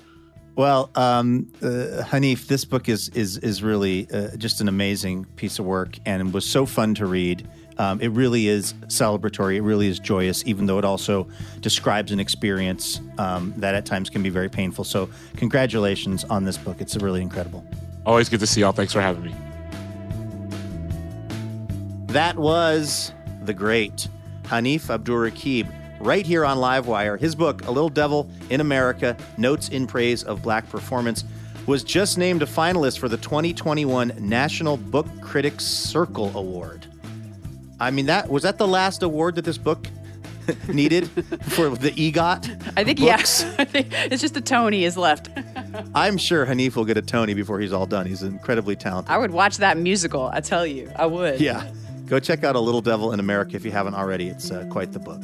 [0.56, 5.58] Well, um, uh, Hanif, this book is is is really uh, just an amazing piece
[5.58, 7.48] of work, and was so fun to read.
[7.78, 9.56] Um, it really is celebratory.
[9.56, 11.26] It really is joyous, even though it also
[11.60, 14.84] describes an experience um, that at times can be very painful.
[14.84, 16.80] So, congratulations on this book.
[16.80, 17.64] It's really incredible.
[18.06, 18.72] Always good to see y'all.
[18.72, 19.34] Thanks for having me.
[22.06, 24.08] That was the great
[24.44, 25.66] Hanif Abdurraqib,
[26.00, 27.18] right here on Livewire.
[27.18, 31.24] His book, A Little Devil in America Notes in Praise of Black Performance,
[31.66, 36.86] was just named a finalist for the 2021 National Book Critics Circle Award.
[37.80, 39.88] I mean, that was that the last award that this book
[40.68, 41.08] needed
[41.42, 42.72] for the EGOT?
[42.76, 43.42] I think, yes.
[43.42, 43.54] yeah.
[43.58, 45.28] I think it's just a Tony is left.
[45.94, 48.06] I'm sure Hanif will get a Tony before he's all done.
[48.06, 49.10] He's incredibly talented.
[49.10, 50.28] I would watch that musical.
[50.32, 51.40] I tell you, I would.
[51.40, 51.70] Yeah.
[52.06, 54.28] Go check out A Little Devil in America if you haven't already.
[54.28, 55.22] It's uh, quite the book.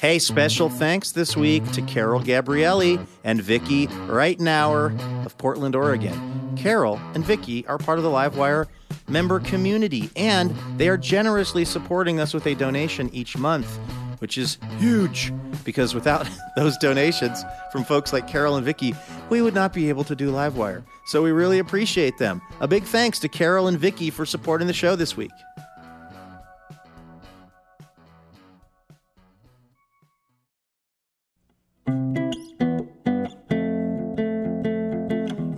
[0.00, 6.54] Hey, special thanks this week to Carol Gabrielli and Vicky Reitenauer of Portland, Oregon.
[6.56, 8.66] Carol and Vicky are part of the Livewire
[9.10, 13.78] member community, and they are generously supporting us with a donation each month,
[14.20, 15.34] which is huge
[15.64, 18.94] because without those donations from folks like Carol and Vicky,
[19.28, 20.82] we would not be able to do Livewire.
[21.08, 22.40] So we really appreciate them.
[22.60, 25.30] A big thanks to Carol and Vicky for supporting the show this week.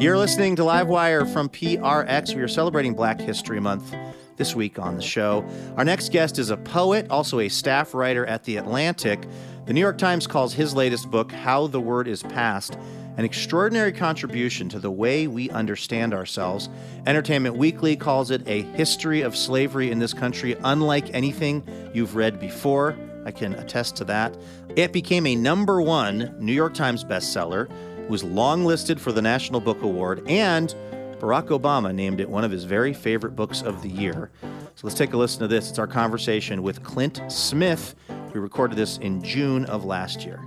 [0.03, 2.35] You're listening to Livewire from PRX.
[2.35, 3.95] We are celebrating Black History Month
[4.37, 5.45] this week on the show.
[5.77, 9.25] Our next guest is a poet, also a staff writer at The Atlantic.
[9.67, 12.77] The New York Times calls his latest book, How the Word is Passed,
[13.17, 16.69] an extraordinary contribution to the way we understand ourselves.
[17.07, 21.63] Entertainment Weekly calls it a history of slavery in this country unlike anything
[21.95, 22.97] you've read before.
[23.25, 24.37] I can attest to that.
[24.75, 27.71] It became a number one New York Times bestseller,
[28.09, 30.75] was longlisted for the National Book Award, and
[31.19, 34.31] Barack Obama named it one of his very favorite books of the year.
[34.43, 35.71] So let's take a listen to this.
[35.71, 37.95] It's our conversation with Clint Smith.
[38.35, 40.45] We recorded this in June of last year.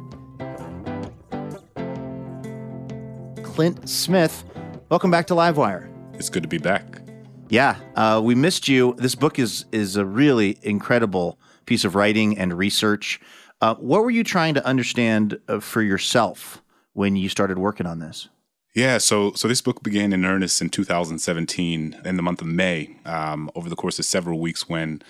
[3.41, 4.43] Clint Smith,
[4.89, 5.89] welcome back to Livewire.
[6.15, 7.01] It's good to be back.
[7.47, 8.95] Yeah, uh, we missed you.
[8.97, 13.21] This book is is a really incredible piece of writing and research.
[13.61, 16.61] Uh, what were you trying to understand uh, for yourself
[16.95, 18.29] when you started working on this?
[18.73, 22.97] Yeah, so so this book began in earnest in 2017 in the month of May.
[23.05, 25.01] Um, over the course of several weeks, when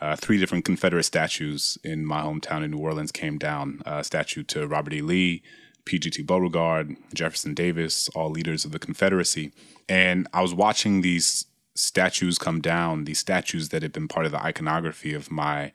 [0.00, 4.42] uh, three different Confederate statues in my hometown in New Orleans came down: a statue
[4.44, 5.00] to Robert E.
[5.00, 5.42] Lee,
[5.84, 6.22] P.G.T.
[6.22, 9.52] Beauregard, Jefferson Davis, all leaders of the Confederacy.
[9.88, 14.32] And I was watching these statues come down, these statues that had been part of
[14.32, 15.72] the iconography of my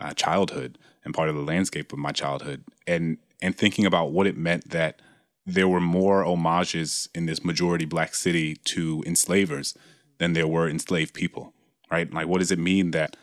[0.00, 4.26] uh, childhood and part of the landscape of my childhood, and and thinking about what
[4.26, 5.00] it meant that
[5.46, 9.76] there were more homages in this majority black city to enslavers
[10.18, 11.54] than there were enslaved people,
[11.90, 12.12] right?
[12.12, 13.16] Like, what does it mean that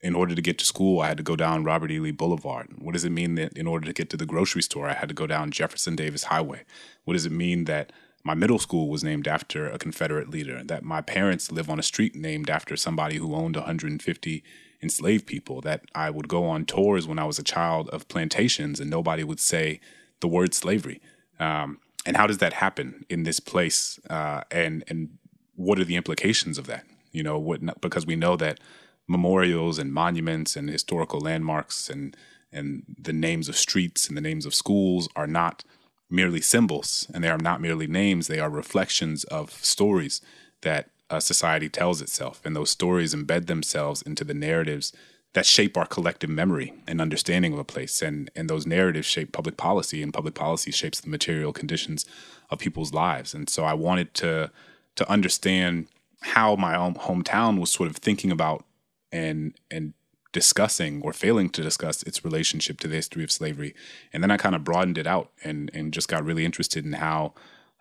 [0.00, 1.98] in order to get to school, I had to go down Robert E.
[1.98, 2.68] Lee Boulevard?
[2.78, 5.08] What does it mean that in order to get to the grocery store, I had
[5.10, 6.64] to go down Jefferson Davis Highway?
[7.04, 10.84] What does it mean that my middle school was named after a Confederate leader, that
[10.84, 14.44] my parents live on a street named after somebody who owned 150
[14.82, 18.80] enslaved people, that I would go on tours when I was a child of plantations
[18.80, 19.80] and nobody would say
[20.20, 21.00] the word slavery?
[21.40, 23.98] Um, and how does that happen in this place?
[24.08, 25.18] Uh, and and
[25.56, 26.84] what are the implications of that?
[27.10, 28.60] You know, what because we know that
[29.08, 32.16] memorials and monuments and historical landmarks and
[32.52, 35.64] and the names of streets and the names of schools are not
[36.08, 40.20] merely symbols and they are not merely names they are reflections of stories
[40.62, 44.92] that a society tells itself and those stories embed themselves into the narratives
[45.32, 48.02] that shape our collective memory and understanding of a place.
[48.02, 52.04] And and those narratives shape public policy and public policy shapes the material conditions
[52.50, 53.34] of people's lives.
[53.34, 54.50] And so i wanted to
[54.96, 55.86] to understand
[56.22, 58.64] how my own hometown was sort of thinking about
[59.12, 59.94] and and
[60.32, 63.74] discussing or failing to discuss its relationship to the history of slavery.
[64.12, 66.94] And then i kind of broadened it out and and just got really interested in
[66.94, 67.34] how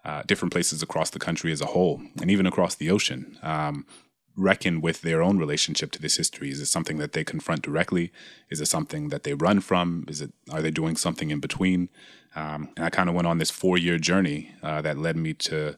[0.06, 3.38] uh, different places across the country as a whole and even across the ocean.
[3.44, 3.86] Um,
[4.40, 6.50] reckon with their own relationship to this history.
[6.50, 8.12] Is it something that they confront directly?
[8.50, 10.06] Is it something that they run from?
[10.08, 11.90] Is it are they doing something in between?
[12.36, 15.34] Um, and I kind of went on this four year journey uh, that led me
[15.34, 15.78] to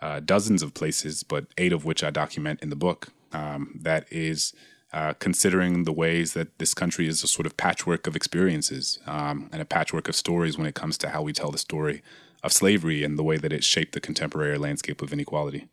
[0.00, 3.08] uh, dozens of places, but eight of which I document in the book.
[3.32, 4.52] Um, that is
[4.92, 9.48] uh, considering the ways that this country is a sort of patchwork of experiences um,
[9.50, 12.02] and a patchwork of stories when it comes to how we tell the story
[12.42, 15.66] of slavery and the way that it shaped the contemporary landscape of inequality.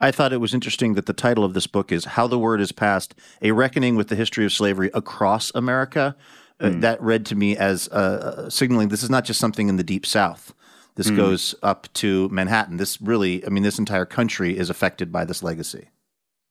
[0.00, 2.60] I thought it was interesting that the title of this book is How the Word
[2.60, 6.16] is Passed A Reckoning with the History of Slavery Across America.
[6.60, 6.66] Mm.
[6.66, 6.80] Uh, hmm.
[6.80, 10.06] that read to me as uh, signaling this is not just something in the Deep
[10.06, 10.54] South.
[10.94, 11.16] This mm.
[11.16, 12.76] goes up to Manhattan.
[12.76, 15.88] This really, I mean, this entire country is affected by this legacy.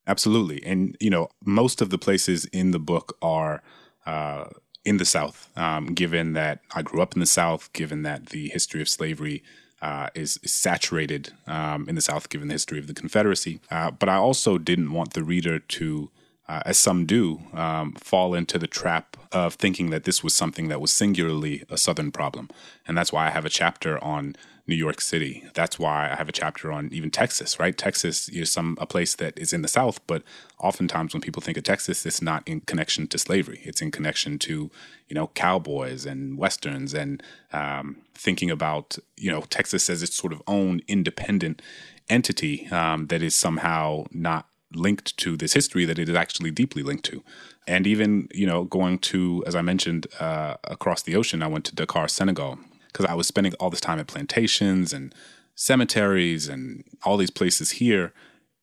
[0.05, 0.61] Absolutely.
[0.65, 3.63] And, you know, most of the places in the book are
[4.05, 4.45] uh,
[4.83, 8.49] in the South, um, given that I grew up in the South, given that the
[8.49, 9.43] history of slavery
[9.83, 13.59] uh, is, saturated um, in the South, given the history of the Confederacy.
[13.69, 16.09] Uh, but I also didn't want the reader to,
[16.47, 20.69] uh, as some do, um, fall into the trap of thinking that this was something
[20.69, 22.49] that was singularly a Southern problem.
[22.87, 25.43] And that's why I have a chapter on New York City.
[25.53, 27.77] That's why I have a chapter on even Texas, right?
[27.77, 30.23] Texas is some a place that is in the South, but
[30.59, 33.61] oftentimes when people think of Texas, it's not in connection to slavery.
[33.63, 34.71] It's in connection to
[35.09, 37.21] you know cowboys and westerns and
[37.51, 41.61] um, thinking about you know Texas as its sort of own independent
[42.09, 46.83] entity um, that is somehow not linked to this history that it is actually deeply
[46.83, 47.23] linked to.
[47.67, 51.65] And even, you know, going to, as I mentioned, uh, across the ocean, I went
[51.65, 52.59] to Dakar, Senegal,
[52.93, 55.13] because I was spending all this time at plantations and
[55.55, 58.13] cemeteries and all these places here.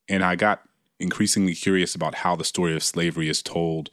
[0.09, 0.63] And I got
[0.99, 3.89] increasingly curious about how the story of slavery is told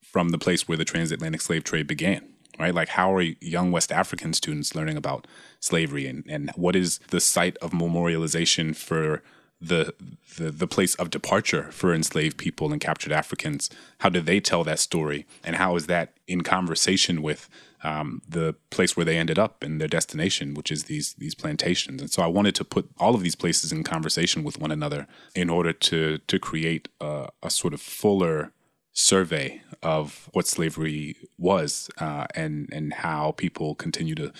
[0.00, 2.26] from the place where the transatlantic slave trade began,
[2.58, 2.74] right?
[2.74, 5.26] Like, how are young West African students learning about
[5.60, 9.22] slavery and, and what is the site of memorialization for
[9.60, 9.94] the,
[10.38, 13.70] the the place of departure for enslaved people and captured Africans?
[13.98, 17.48] How do they tell that story, and how is that in conversation with
[17.84, 22.00] um, the place where they ended up and their destination, which is these these plantations.
[22.00, 25.06] And so I wanted to put all of these places in conversation with one another
[25.34, 28.52] in order to to create a, a sort of fuller
[28.92, 34.32] survey of what slavery was uh, and and how people continue to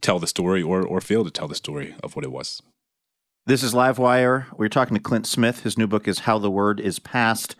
[0.00, 2.62] tell the story or or fail to tell the story of what it was.
[3.46, 4.46] This is Livewire.
[4.56, 5.64] We're talking to Clint Smith.
[5.64, 7.56] His new book is How the Word is Passed.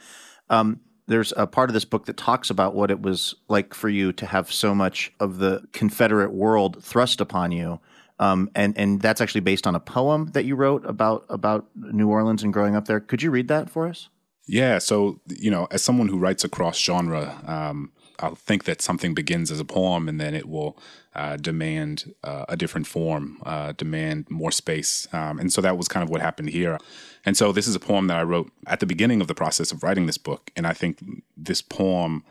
[0.49, 3.89] Um, there's a part of this book that talks about what it was like for
[3.89, 7.81] you to have so much of the Confederate world thrust upon you.
[8.19, 12.09] Um, and and that's actually based on a poem that you wrote about about New
[12.09, 13.01] Orleans and growing up there.
[13.01, 14.09] Could you read that for us?
[14.47, 14.79] Yeah.
[14.79, 19.51] So you know, as someone who writes across genre, um, I'll think that something begins
[19.51, 20.79] as a poem and then it will
[21.15, 25.07] uh, demand uh, a different form, uh, demand more space.
[25.13, 26.79] Um, and so that was kind of what happened here.
[27.25, 29.73] And so this is a poem that I wrote at the beginning of the process
[29.73, 30.51] of writing this book.
[30.57, 30.99] And I think
[31.37, 32.25] this poem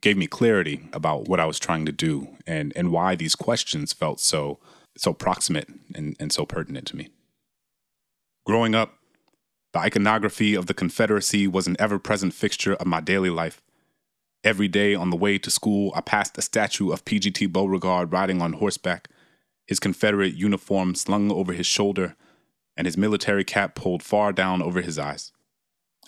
[0.00, 3.92] gave me clarity about what I was trying to do and, and why these questions
[3.92, 4.58] felt so
[4.96, 7.08] so proximate and, and so pertinent to me.
[8.44, 8.94] Growing up,
[9.72, 13.62] the iconography of the Confederacy was an ever present fixture of my daily life.
[14.42, 18.40] Every day on the way to school, I passed a statue of PGT Beauregard riding
[18.40, 19.08] on horseback,
[19.66, 22.16] his Confederate uniform slung over his shoulder,
[22.74, 25.32] and his military cap pulled far down over his eyes.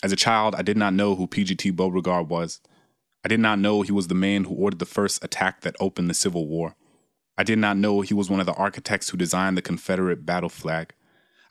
[0.01, 2.59] As a child, I did not know who PGT Beauregard was.
[3.23, 6.09] I did not know he was the man who ordered the first attack that opened
[6.09, 6.75] the Civil War.
[7.37, 10.49] I did not know he was one of the architects who designed the Confederate battle
[10.49, 10.93] flag.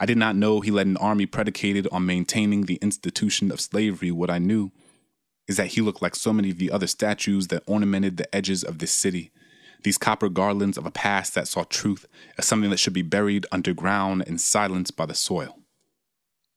[0.00, 4.10] I did not know he led an army predicated on maintaining the institution of slavery.
[4.10, 4.72] What I knew
[5.52, 8.64] is that he looked like so many of the other statues that ornamented the edges
[8.64, 9.30] of this city.
[9.82, 12.06] These copper garlands of a past that saw truth
[12.38, 15.58] as something that should be buried underground and silenced by the soil.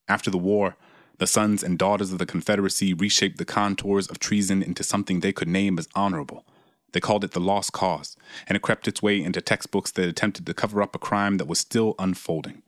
[0.07, 0.77] After the war,
[1.17, 5.33] the sons and daughters of the Confederacy reshaped the contours of treason into something they
[5.33, 6.45] could name as honorable.
[6.93, 8.15] They called it the lost cause,
[8.47, 11.47] and it crept its way into textbooks that attempted to cover up a crime that
[11.47, 12.63] was still unfolding.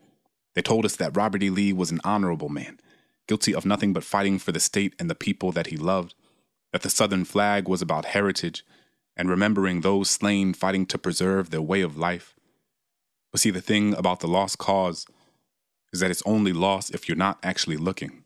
[0.56, 1.50] They told us that Robert E.
[1.50, 2.82] Lee was an honorable man,
[3.28, 6.16] guilty of nothing but fighting for the state and the people that he loved,
[6.72, 8.63] that the Southern flag was about heritage
[9.16, 12.36] and remembering those slain fighting to preserve their way of life.
[13.32, 15.06] But see, the thing about the lost cause
[15.92, 18.24] is that it's only lost if you're not actually looking.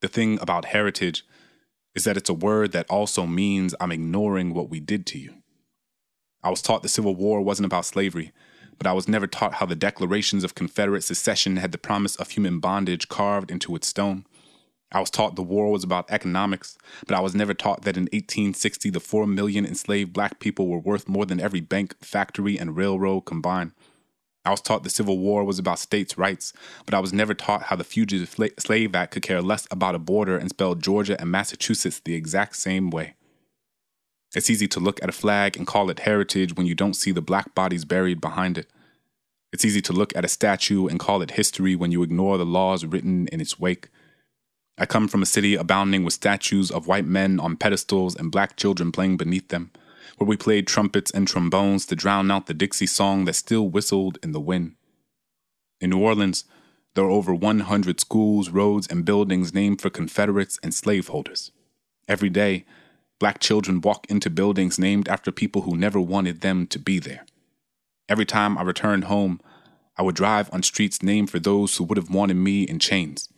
[0.00, 1.24] The thing about heritage
[1.94, 5.34] is that it's a word that also means I'm ignoring what we did to you.
[6.42, 8.32] I was taught the Civil War wasn't about slavery,
[8.78, 12.30] but I was never taught how the declarations of Confederate secession had the promise of
[12.30, 14.24] human bondage carved into its stone.
[14.90, 18.04] I was taught the war was about economics, but I was never taught that in
[18.04, 22.76] 1860 the 4 million enslaved black people were worth more than every bank, factory, and
[22.76, 23.72] railroad combined.
[24.46, 26.54] I was taught the Civil War was about states' rights,
[26.86, 29.98] but I was never taught how the Fugitive Slave Act could care less about a
[29.98, 33.14] border and spell Georgia and Massachusetts the exact same way.
[34.34, 37.12] It's easy to look at a flag and call it heritage when you don't see
[37.12, 38.66] the black bodies buried behind it.
[39.52, 42.44] It's easy to look at a statue and call it history when you ignore the
[42.44, 43.88] laws written in its wake.
[44.76, 48.56] I come from a city abounding with statues of white men on pedestals and black
[48.56, 49.72] children playing beneath them,
[50.18, 54.18] where we played trumpets and trombones to drown out the Dixie song that still whistled
[54.22, 54.74] in the wind.
[55.80, 56.44] In New Orleans,
[56.94, 61.50] there are over 100 schools, roads, and buildings named for Confederates and slaveholders.
[62.06, 62.64] Every day,
[63.18, 67.26] black children walk into buildings named after people who never wanted them to be there.
[68.08, 69.40] Every time I returned home,
[69.96, 73.28] I would drive on streets named for those who would have wanted me in chains.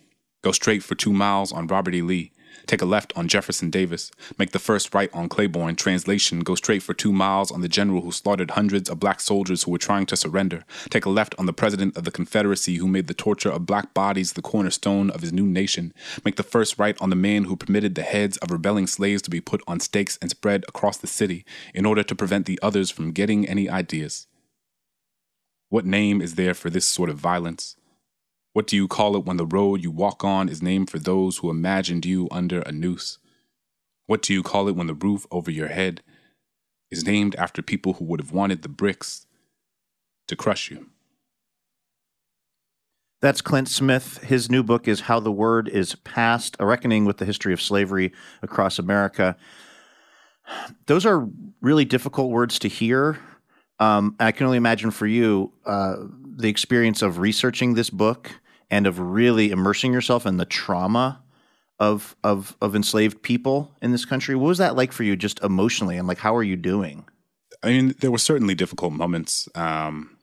[0.43, 2.03] Go straight for two miles on Robert E.
[2.03, 2.33] Lee.
[2.67, 4.11] Take a left on Jefferson Davis.
[4.39, 5.77] Make the first right on Claiborne.
[5.77, 9.63] Translation Go straight for two miles on the general who slaughtered hundreds of black soldiers
[9.63, 10.65] who were trying to surrender.
[10.89, 13.95] Take a left on the president of the Confederacy who made the torture of black
[13.95, 15.93] bodies the cornerstone of his new nation.
[16.25, 19.31] Make the first right on the man who permitted the heads of rebelling slaves to
[19.31, 21.45] be put on stakes and spread across the city
[21.75, 24.27] in order to prevent the others from getting any ideas.
[25.69, 27.77] What name is there for this sort of violence?
[28.53, 31.39] What do you call it when the road you walk on is named for those
[31.39, 33.19] who imagined you under a noose?
[34.07, 36.03] What do you call it when the roof over your head
[36.91, 39.27] is named after people who would have wanted the bricks
[40.27, 40.91] to crush you?
[43.23, 44.19] That's Clint Smith.
[44.25, 47.61] His new book is How the Word is Passed A Reckoning with the History of
[47.61, 49.37] Slavery Across America.
[50.87, 51.29] Those are
[51.61, 53.19] really difficult words to hear.
[53.79, 55.97] Um, I can only imagine for you uh,
[56.41, 58.31] the experience of researching this book
[58.71, 61.23] and of really immersing yourself in the trauma
[61.79, 64.35] of of of enslaved people in this country.
[64.37, 67.05] What was that like for you, just emotionally, and like how are you doing?
[67.63, 69.49] I mean, there were certainly difficult moments.
[69.55, 70.17] Um,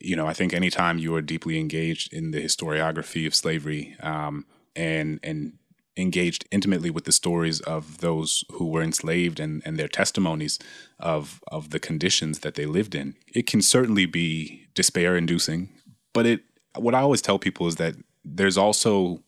[0.00, 4.46] you know, I think anytime you are deeply engaged in the historiography of slavery um,
[4.74, 5.54] and and
[5.96, 10.58] engaged intimately with the stories of those who were enslaved and, and their testimonies
[10.98, 15.68] of of the conditions that they lived in, it can certainly be despair inducing.
[16.12, 16.40] But it
[16.76, 17.94] what I always tell people is that
[18.24, 19.22] there's also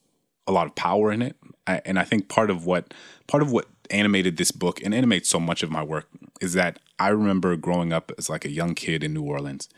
[0.47, 2.95] a lot of power in it, I, and I think part of what
[3.27, 6.09] part of what animated this book and animates so much of my work
[6.41, 9.69] is that I remember growing up as like a young kid in New Orleans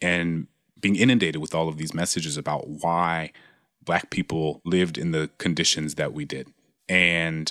[0.00, 0.46] and
[0.80, 3.32] being inundated with all of these messages about why
[3.86, 6.48] black people lived in the conditions that we did.
[6.88, 7.50] And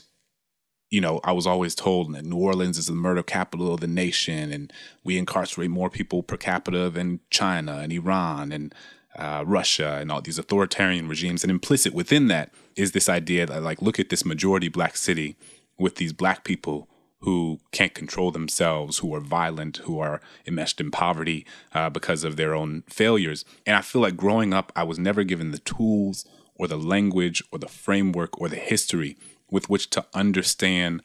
[0.92, 3.88] you know, I was always told that New Orleans is the murder capital of the
[3.88, 4.72] nation, and
[5.04, 8.74] we incarcerate more people per capita than China and Iran and
[9.18, 11.44] uh, Russia and all these authoritarian regimes.
[11.44, 15.36] And implicit within that is this idea that, like, look at this majority black city
[15.78, 16.88] with these black people
[17.26, 22.38] who can't control themselves, who are violent, who are enmeshed in poverty uh, because of
[22.38, 23.44] their own failures.
[23.66, 26.24] And I feel like growing up, I was never given the tools
[26.54, 29.18] or the language or the framework or the history
[29.50, 31.02] with which to understand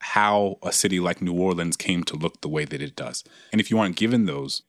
[0.00, 3.22] how a city like New Orleans came to look the way that it does.
[3.52, 4.62] And if you aren't given those,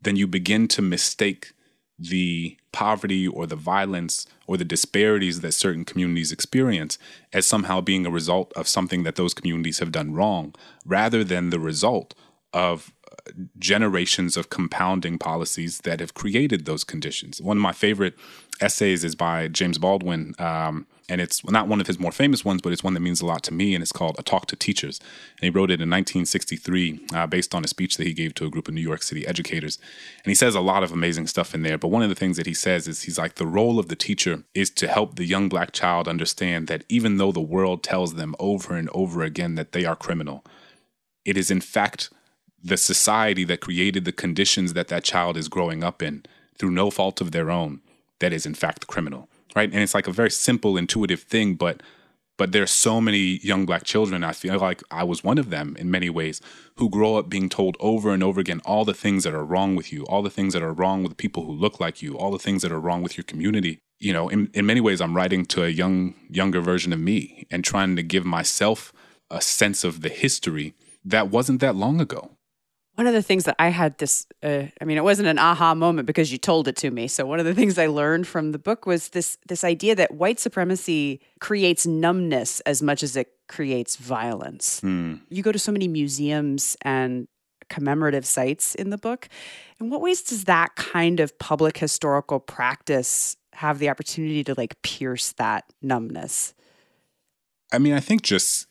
[0.00, 1.52] then you begin to mistake
[1.98, 6.98] the poverty or the violence or the disparities that certain communities experience
[7.32, 11.50] as somehow being a result of something that those communities have done wrong, rather than
[11.50, 12.14] the result
[12.52, 12.92] of
[13.58, 17.40] generations of compounding policies that have created those conditions.
[17.40, 18.14] One of my favorite
[18.60, 20.34] essays is by James Baldwin.
[20.38, 23.22] Um, and it's not one of his more famous ones, but it's one that means
[23.22, 25.00] a lot to me, and it's called A Talk to Teachers.
[25.40, 28.44] And he wrote it in 1963 uh, based on a speech that he gave to
[28.44, 29.78] a group of New York City educators.
[30.22, 32.36] And he says a lot of amazing stuff in there, but one of the things
[32.36, 35.24] that he says is he's like, the role of the teacher is to help the
[35.24, 39.54] young black child understand that even though the world tells them over and over again
[39.54, 40.44] that they are criminal,
[41.24, 42.10] it is in fact
[42.62, 46.24] the society that created the conditions that that child is growing up in
[46.58, 47.80] through no fault of their own
[48.18, 49.28] that is in fact criminal
[49.58, 49.72] right?
[49.72, 51.82] And it's like a very simple, intuitive thing, but
[52.36, 55.74] but there's so many young black children i feel like i was one of them
[55.76, 56.40] in many ways
[56.76, 59.74] who grow up being told over and over again all the things that are wrong
[59.74, 62.30] with you all the things that are wrong with people who look like you all
[62.30, 65.16] the things that are wrong with your community you know in, in many ways i'm
[65.16, 68.92] writing to a young younger version of me and trying to give myself
[69.32, 72.30] a sense of the history that wasn't that long ago
[72.98, 75.72] one of the things that I had this, uh, I mean, it wasn't an aha
[75.72, 77.06] moment because you told it to me.
[77.06, 80.14] So one of the things I learned from the book was this this idea that
[80.14, 84.80] white supremacy creates numbness as much as it creates violence.
[84.80, 85.14] Hmm.
[85.28, 87.28] You go to so many museums and
[87.70, 89.28] commemorative sites in the book.
[89.80, 94.82] In what ways does that kind of public historical practice have the opportunity to like
[94.82, 96.52] pierce that numbness?
[97.72, 98.66] I mean, I think just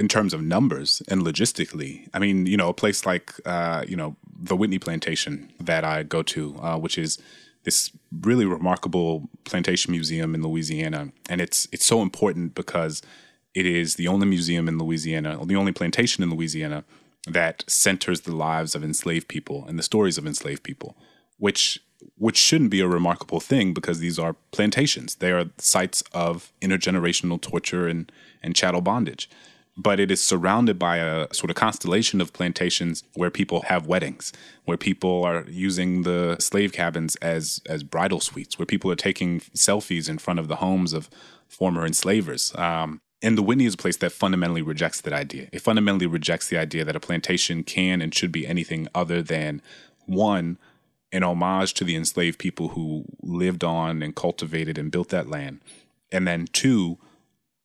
[0.00, 2.08] in terms of numbers and logistically.
[2.14, 6.02] I mean, you know, a place like uh, you know the Whitney Plantation that I
[6.02, 7.18] go to, uh, which is
[7.64, 7.90] this
[8.22, 13.02] really remarkable plantation museum in Louisiana, and it's it's so important because
[13.54, 16.82] it is the only museum in Louisiana, the only plantation in Louisiana
[17.26, 20.96] that centers the lives of enslaved people and the stories of enslaved people,
[21.36, 21.78] which
[22.16, 25.16] which shouldn't be a remarkable thing because these are plantations.
[25.16, 28.10] They are sites of intergenerational torture and
[28.42, 29.28] and chattel bondage.
[29.76, 34.32] But it is surrounded by a sort of constellation of plantations where people have weddings,
[34.64, 39.40] where people are using the slave cabins as as bridal suites, where people are taking
[39.40, 41.08] selfies in front of the homes of
[41.48, 42.54] former enslavers.
[42.56, 45.48] Um, and the Whitney is a place that fundamentally rejects that idea.
[45.52, 49.60] It fundamentally rejects the idea that a plantation can and should be anything other than
[50.06, 50.58] one,
[51.12, 55.60] an homage to the enslaved people who lived on and cultivated and built that land.
[56.10, 56.98] And then two,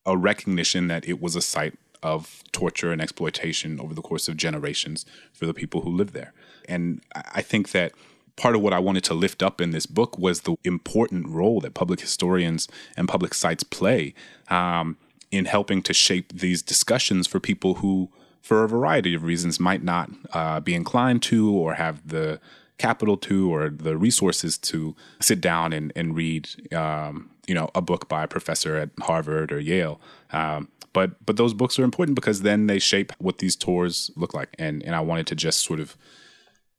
[0.04, 4.36] a recognition that it was a site of torture and exploitation over the course of
[4.36, 6.32] generations for the people who lived there.
[6.68, 7.92] And I think that
[8.36, 11.60] part of what I wanted to lift up in this book was the important role
[11.60, 14.14] that public historians and public sites play.
[14.48, 14.98] Um,
[15.30, 18.08] in helping to shape these discussions for people who,
[18.40, 22.40] for a variety of reasons, might not uh, be inclined to or have the
[22.78, 27.80] capital to or the resources to sit down and, and read, um, you know, a
[27.80, 30.00] book by a professor at Harvard or Yale.
[30.32, 34.32] Um, but but those books are important because then they shape what these tours look
[34.32, 35.94] like, and and I wanted to just sort of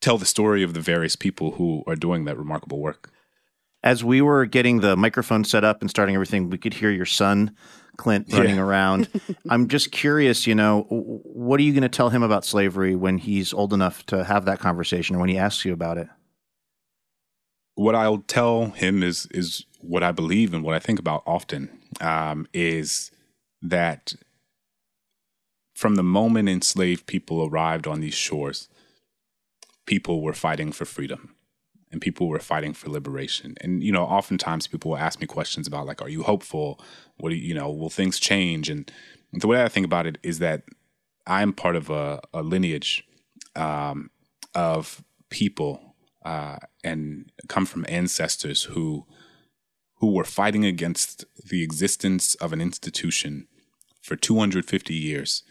[0.02, 3.12] tell the story of the various people who are doing that remarkable work.
[3.84, 7.06] As we were getting the microphone set up and starting everything, we could hear your
[7.06, 7.56] son
[7.98, 8.62] Clint running yeah.
[8.64, 9.08] around.
[9.52, 13.20] I'm just curious, you know, what are you going to tell him about slavery when
[13.20, 16.08] he's old enough to have that conversation or when he asks you about it?
[17.76, 21.70] What I'll tell him is is what I believe and what I think about often
[22.02, 23.12] um, is
[23.62, 24.14] that
[25.74, 28.68] from the moment enslaved people arrived on these shores,
[29.86, 31.36] people were fighting for freedom
[31.92, 33.56] and people were fighting for liberation.
[33.62, 36.80] And you know, oftentimes people will ask me questions about like, are you hopeful?
[37.18, 38.70] What do you, you know, will things change?
[38.70, 38.92] And
[39.34, 40.64] the way I think about it is that
[41.26, 43.06] I'm part of a, a lineage
[43.56, 44.10] um,
[44.56, 45.96] of people
[46.26, 49.06] uh, and come from ancestors who
[50.00, 53.48] who were fighting against the existence of an institution
[54.02, 55.44] for 250 years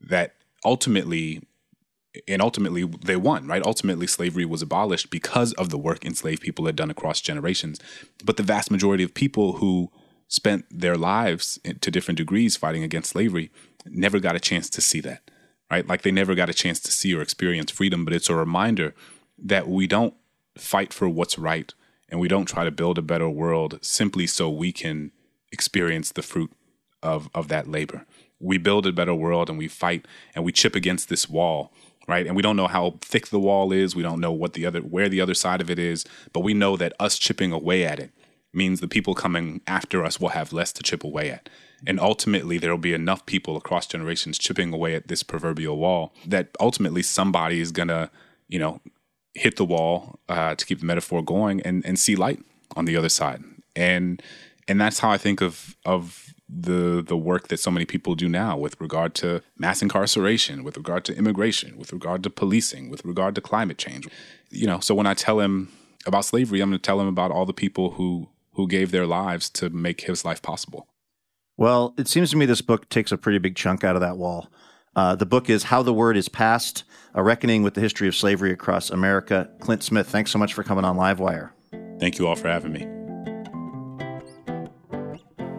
[0.00, 0.34] that
[0.64, 1.42] ultimately
[2.28, 3.64] and ultimately they won, right?
[3.64, 7.80] Ultimately, slavery was abolished because of the work enslaved people had done across generations.
[8.22, 9.90] But the vast majority of people who
[10.28, 13.50] spent their lives to different degrees fighting against slavery
[13.86, 15.30] never got a chance to see that,
[15.70, 15.86] right?
[15.86, 18.04] Like they never got a chance to see or experience freedom.
[18.04, 18.94] But it's a reminder
[19.38, 20.14] that we don't
[20.58, 21.72] fight for what's right
[22.12, 25.10] and we don't try to build a better world simply so we can
[25.50, 26.52] experience the fruit
[27.02, 28.06] of, of that labor.
[28.38, 31.72] We build a better world and we fight and we chip against this wall
[32.08, 32.26] right?
[32.26, 33.94] And we don't know how thick the wall is.
[33.94, 36.52] We don't know what the other where the other side of it is, but we
[36.52, 38.10] know that us chipping away at it
[38.52, 41.48] means the people coming after us will have less to chip away at.
[41.86, 46.12] And ultimately, there will be enough people across generations chipping away at this proverbial wall
[46.26, 48.10] that ultimately somebody is gonna,
[48.48, 48.80] you know,
[49.34, 52.40] hit the wall uh, to keep the metaphor going and and see light
[52.76, 53.42] on the other side.
[53.74, 54.22] And
[54.68, 58.28] and that's how I think of of the the work that so many people do
[58.28, 63.04] now with regard to mass incarceration, with regard to immigration, with regard to policing, with
[63.04, 64.06] regard to climate change.
[64.50, 65.72] You know, so when I tell him
[66.06, 69.06] about slavery, I'm going to tell him about all the people who who gave their
[69.06, 70.86] lives to make his life possible.
[71.56, 74.16] Well, it seems to me this book takes a pretty big chunk out of that
[74.16, 74.48] wall.
[74.94, 76.84] Uh, the book is How the Word is Passed
[77.14, 79.48] A Reckoning with the History of Slavery Across America.
[79.60, 81.50] Clint Smith, thanks so much for coming on Livewire.
[81.98, 82.86] Thank you all for having me.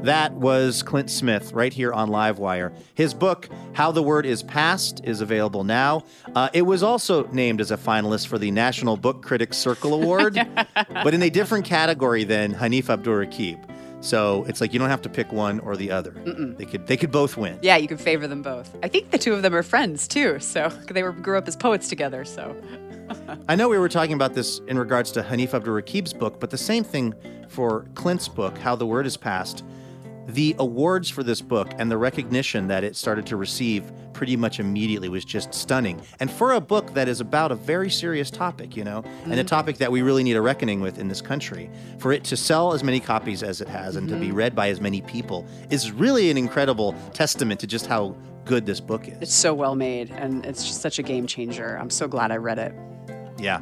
[0.03, 2.75] That was Clint Smith right here on Livewire.
[2.93, 6.03] His book, How the Word is Passed, is available now.
[6.35, 10.35] Uh, it was also named as a finalist for the National Book Critics Circle Award,
[10.75, 13.67] but in a different category than Hanif Abdurraqib.
[14.03, 16.11] So it's like you don't have to pick one or the other.
[16.11, 16.57] Mm-mm.
[16.57, 17.57] They could they could both win.
[17.61, 18.75] Yeah, you could favor them both.
[18.83, 20.39] I think the two of them are friends too.
[20.39, 22.25] So they were grew up as poets together.
[22.25, 22.53] So
[23.47, 26.57] I know we were talking about this in regards to Hanif Abdurraqib's book, but the
[26.57, 27.13] same thing
[27.47, 29.63] for Clint's book, How the Word is Passed
[30.27, 34.59] the awards for this book and the recognition that it started to receive pretty much
[34.59, 36.01] immediately was just stunning.
[36.19, 39.31] And for a book that is about a very serious topic, you know, mm-hmm.
[39.31, 39.47] and a mm-hmm.
[39.47, 41.69] topic that we really need a reckoning with in this country,
[41.99, 44.15] for it to sell as many copies as it has and mm-hmm.
[44.15, 44.37] to be mm-hmm.
[44.37, 48.15] read by as many people is really an incredible testament to just how
[48.45, 49.17] good this book is.
[49.21, 51.77] It's so well made and it's just such a game changer.
[51.77, 52.73] I'm so glad I read it.
[53.37, 53.61] Yeah.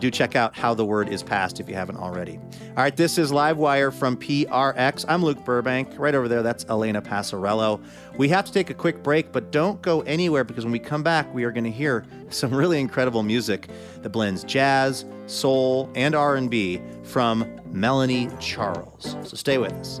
[0.00, 2.38] do check out How the Word is Passed if you haven't already.
[2.76, 5.04] All right, this is Livewire from PRX.
[5.08, 5.88] I'm Luke Burbank.
[5.96, 7.82] Right over there, that's Elena Passarello.
[8.18, 11.02] We have to take a quick break, but don't go anywhere because when we come
[11.02, 13.68] back, we are going to hear some really incredible music
[14.02, 19.16] that blends jazz, soul, and R&B from Melanie Charles.
[19.22, 20.00] So stay with us.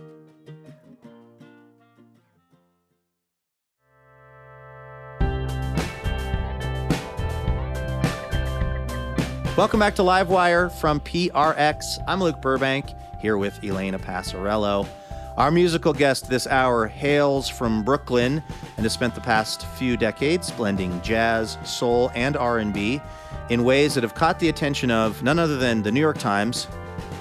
[9.57, 12.01] Welcome back to Livewire from PRX.
[12.07, 12.85] I'm Luke Burbank
[13.19, 14.87] here with Elena Passarello.
[15.35, 18.41] Our musical guest this hour hails from Brooklyn
[18.77, 23.01] and has spent the past few decades blending jazz, soul, and R&B
[23.49, 26.67] in ways that have caught the attention of none other than the New York Times,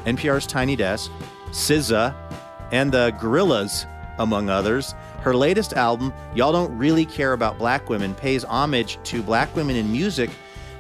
[0.05, 1.11] NPR's Tiny Desk,
[1.51, 2.15] SZA,
[2.71, 3.87] and the Gorillaz,
[4.21, 4.95] among others.
[5.23, 9.75] Her latest album, Y'all Don't Really Care About Black Women, pays homage to black women
[9.75, 10.31] in music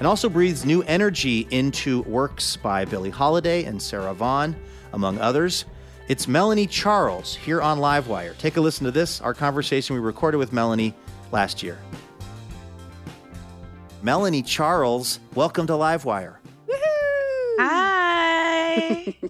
[0.00, 4.56] and also breathes new energy into works by Billie Holiday and Sarah Vaughan,
[4.94, 5.66] among others.
[6.08, 8.36] It's Melanie Charles here on Livewire.
[8.38, 10.94] Take a listen to this, our conversation we recorded with Melanie
[11.32, 11.78] last year.
[14.02, 16.36] Melanie Charles, welcome to Livewire.
[16.66, 17.56] Woohoo!
[17.58, 19.14] Hi.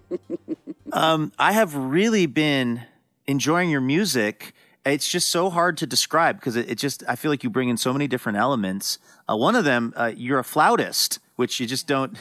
[0.93, 2.83] Um, I have really been
[3.29, 4.55] enjoying your music.
[4.95, 7.69] It's just so hard to describe because it, it just, I feel like you bring
[7.69, 8.99] in so many different elements.
[9.29, 12.17] Uh, one of them, uh, you're a flautist, which you just don't,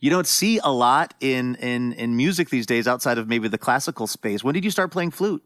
[0.00, 3.58] you don't see a lot in, in, in music these days outside of maybe the
[3.58, 4.44] classical space.
[4.44, 5.42] When did you start playing flute?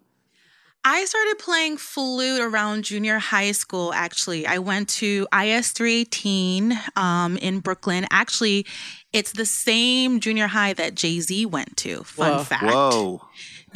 [0.84, 4.46] I started playing flute around junior high school, actually.
[4.46, 8.06] I went to IS 318 um, in Brooklyn.
[8.10, 8.64] Actually,
[9.12, 12.04] it's the same junior high that Jay Z went to.
[12.04, 12.44] Fun Whoa.
[12.44, 12.64] fact.
[12.64, 13.22] Whoa.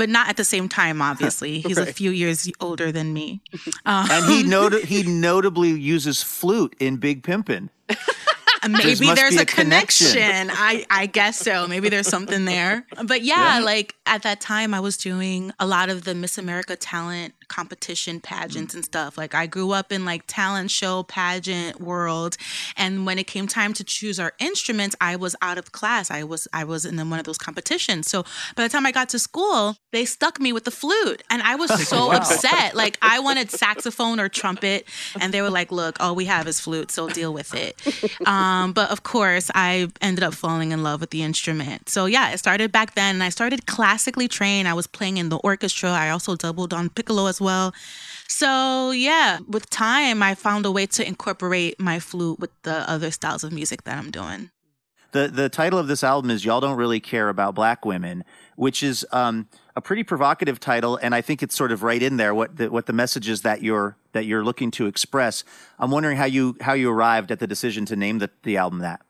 [0.03, 1.61] But not at the same time, obviously.
[1.61, 3.40] He's a few years older than me.
[3.86, 7.68] Um, And he not- he notably uses flute in Big Pimpin'.
[8.68, 10.09] maybe there's a, a connection.
[10.09, 10.50] connection.
[10.53, 11.68] I I guess so.
[11.68, 12.84] Maybe there's something there.
[13.05, 16.74] But yeah, like at that time I was doing a lot of the Miss America
[16.74, 19.11] talent competition pageants and stuff.
[19.22, 22.36] Like I grew up in like talent show pageant world
[22.76, 26.11] and when it came time to choose our instruments, I was out of class.
[26.11, 28.09] I was I was in one of those competitions.
[28.12, 28.18] So
[28.57, 31.55] by the time I got to school, they stuck me with the flute and I
[31.62, 32.16] was so Wow.
[32.18, 32.74] upset.
[32.74, 34.80] Like I wanted saxophone or trumpet
[35.20, 37.72] and they were like, "Look, all we have is flute, so deal with it."
[38.26, 41.88] Um, but of course, I ended up falling in love with the instrument.
[41.88, 44.66] So yeah, it started back then, and I started classically trained.
[44.68, 45.90] I was playing in the orchestra.
[45.90, 47.74] I also doubled on piccolo as well.
[48.28, 53.11] So yeah, with time, I found a way to incorporate my flute with the other
[53.11, 54.51] styles of music that I'm doing.
[55.12, 58.24] The the title of this album is "Y'all Don't Really Care About Black Women,"
[58.57, 62.16] which is um, a pretty provocative title, and I think it's sort of right in
[62.16, 65.45] there what the, what the messages that you're that you're looking to express.
[65.78, 68.78] I'm wondering how you how you arrived at the decision to name the the album
[68.78, 69.03] that.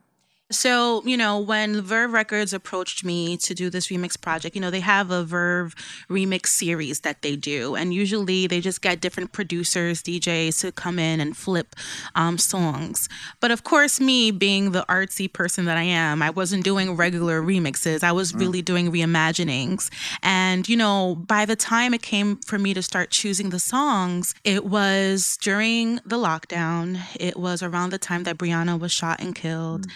[0.53, 4.71] So, you know, when Verve Records approached me to do this remix project, you know,
[4.71, 5.75] they have a Verve
[6.09, 7.75] remix series that they do.
[7.75, 11.75] And usually they just get different producers, DJs to come in and flip
[12.15, 13.09] um, songs.
[13.41, 17.41] But of course, me being the artsy person that I am, I wasn't doing regular
[17.41, 18.05] remixes.
[18.05, 19.91] I was really doing reimaginings.
[20.23, 24.35] And, you know, by the time it came for me to start choosing the songs,
[24.45, 27.01] it was during the lockdown.
[27.19, 29.87] It was around the time that Breonna was shot and killed.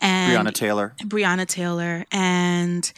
[0.00, 0.94] And Breonna Taylor.
[1.02, 2.04] Breonna Taylor.
[2.12, 2.90] And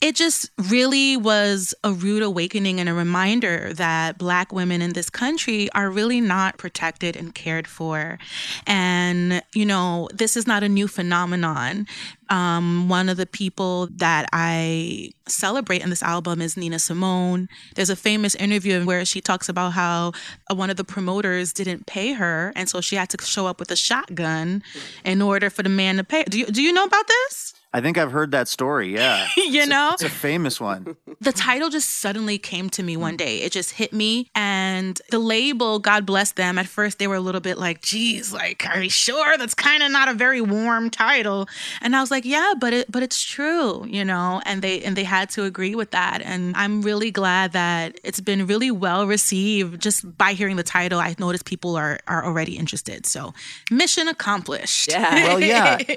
[0.00, 5.10] it just really was a rude awakening and a reminder that Black women in this
[5.10, 8.16] country are really not protected and cared for.
[8.64, 11.88] And, you know, this is not a new phenomenon.
[12.30, 17.48] Um, one of the people that I celebrate in this album is Nina Simone.
[17.74, 20.12] There's a famous interview where she talks about how
[20.48, 23.58] uh, one of the promoters didn't pay her, and so she had to show up
[23.58, 24.62] with a shotgun
[25.04, 26.22] in order for the man to pay.
[26.24, 27.54] Do you do you know about this?
[27.72, 28.94] I think I've heard that story.
[28.94, 29.28] Yeah.
[29.36, 29.90] you know?
[29.92, 30.96] It's a famous one.
[31.20, 33.38] the title just suddenly came to me one day.
[33.42, 34.28] It just hit me.
[34.34, 38.32] And the label, God bless them, at first they were a little bit like, geez,
[38.32, 39.36] like, are you sure?
[39.36, 41.46] That's kind of not a very warm title.
[41.82, 44.96] And I was like, yeah, but it but it's true, you know, and they and
[44.96, 46.22] they had to agree with that.
[46.22, 49.80] And I'm really glad that it's been really well received.
[49.82, 53.04] Just by hearing the title, I noticed people are are already interested.
[53.04, 53.34] So
[53.70, 54.90] mission accomplished.
[54.90, 55.28] Yeah.
[55.28, 55.78] Well, yeah.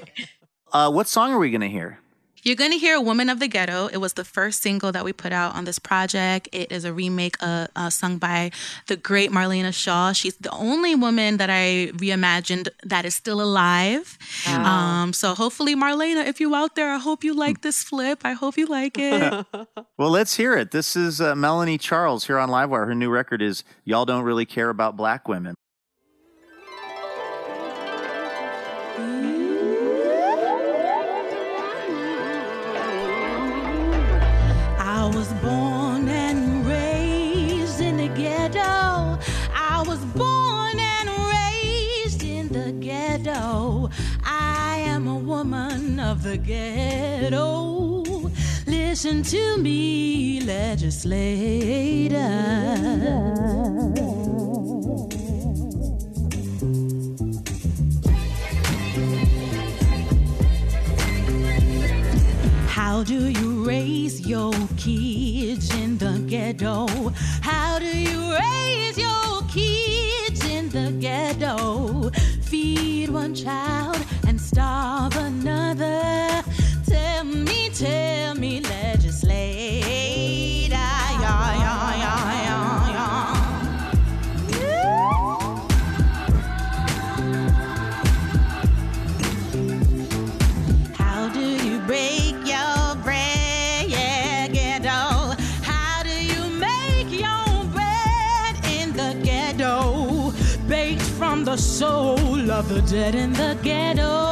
[0.72, 1.98] Uh, what song are we going to hear?
[2.44, 3.86] You're going to hear Woman of the Ghetto.
[3.86, 6.48] It was the first single that we put out on this project.
[6.50, 8.50] It is a remake uh, uh, sung by
[8.88, 10.10] the great Marlena Shaw.
[10.10, 14.18] She's the only woman that I reimagined that is still alive.
[14.48, 18.22] Um, so hopefully, Marlena, if you're out there, I hope you like this flip.
[18.24, 19.46] I hope you like it.
[19.98, 20.72] Well, let's hear it.
[20.72, 22.88] This is uh, Melanie Charles here on Livewire.
[22.88, 25.54] Her new record is Y'all Don't Really Care About Black Women.
[35.14, 39.18] Was born and raised in the ghetto.
[39.54, 43.90] I was born and raised in the ghetto.
[44.24, 48.02] I am a woman of the ghetto.
[48.66, 52.22] Listen to me, legislator.
[63.02, 66.86] How do you raise your kids in the ghetto?
[67.40, 72.12] How do you raise your kids in the ghetto?
[72.42, 73.98] Feed one child
[74.28, 76.44] and starve another.
[76.86, 79.01] Tell me, tell me, legislator.
[102.68, 104.31] The dead in the ghetto.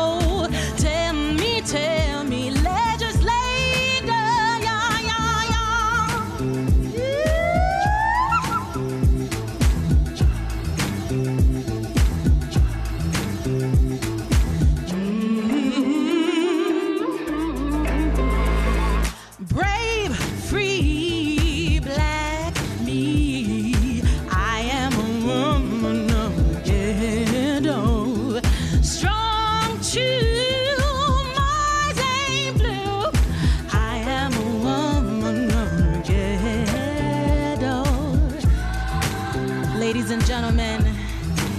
[40.30, 40.94] Gentlemen,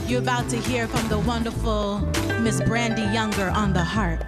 [0.07, 1.99] you're about to hear from the wonderful
[2.39, 4.23] Miss Brandee Younger on the harp.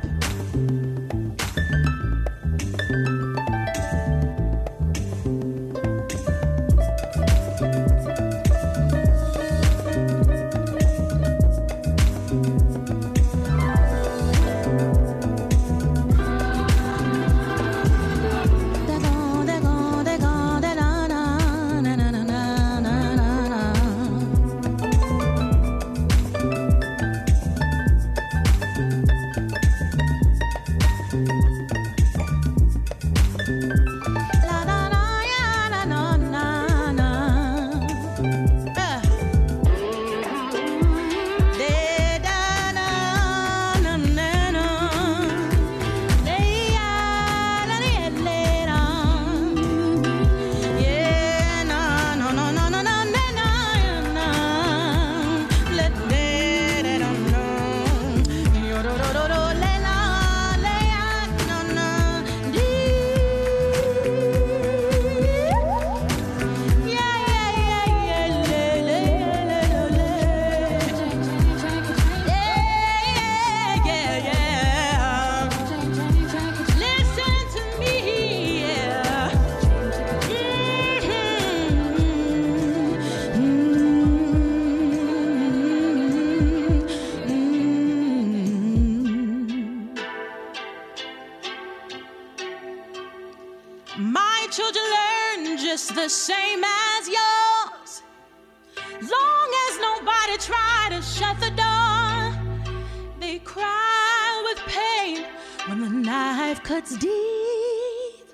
[106.74, 108.26] cuts deep.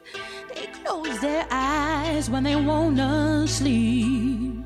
[0.56, 4.64] They close their eyes when they wanna sleep.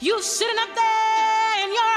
[0.00, 1.94] You sitting up there in your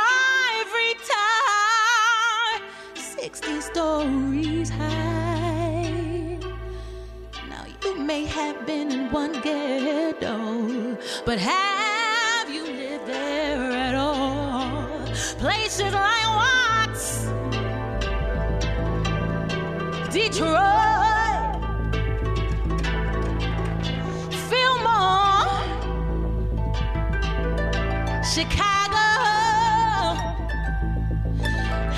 [0.60, 2.60] ivory tower,
[2.96, 6.40] 60 stories high.
[7.54, 15.00] Now you may have been in one ghetto, but have you lived there at all?
[15.40, 17.08] Places like Watts.
[20.12, 20.87] Detroit.
[28.38, 29.08] Chicago.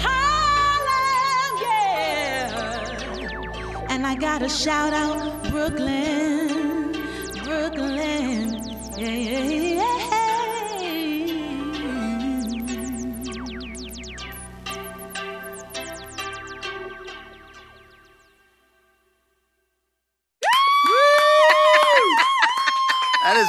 [0.04, 2.46] Harlem, yeah.
[3.90, 6.49] And I gotta shout out Brooklyn,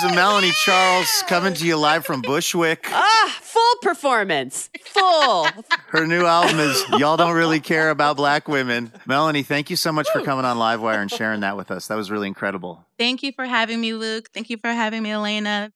[0.01, 2.87] That is a Melanie Charles coming to you live from Bushwick.
[2.87, 4.71] Ah, full performance.
[4.85, 5.47] Full.
[5.89, 8.93] Her new album is Y'all Don't Really Care About Black Women.
[9.05, 11.89] Melanie, thank you so much for coming on Livewire and sharing that with us.
[11.89, 12.87] That was really incredible.
[12.99, 14.31] Thank you for having me, Luke.
[14.33, 15.71] Thank you for having me, Elena.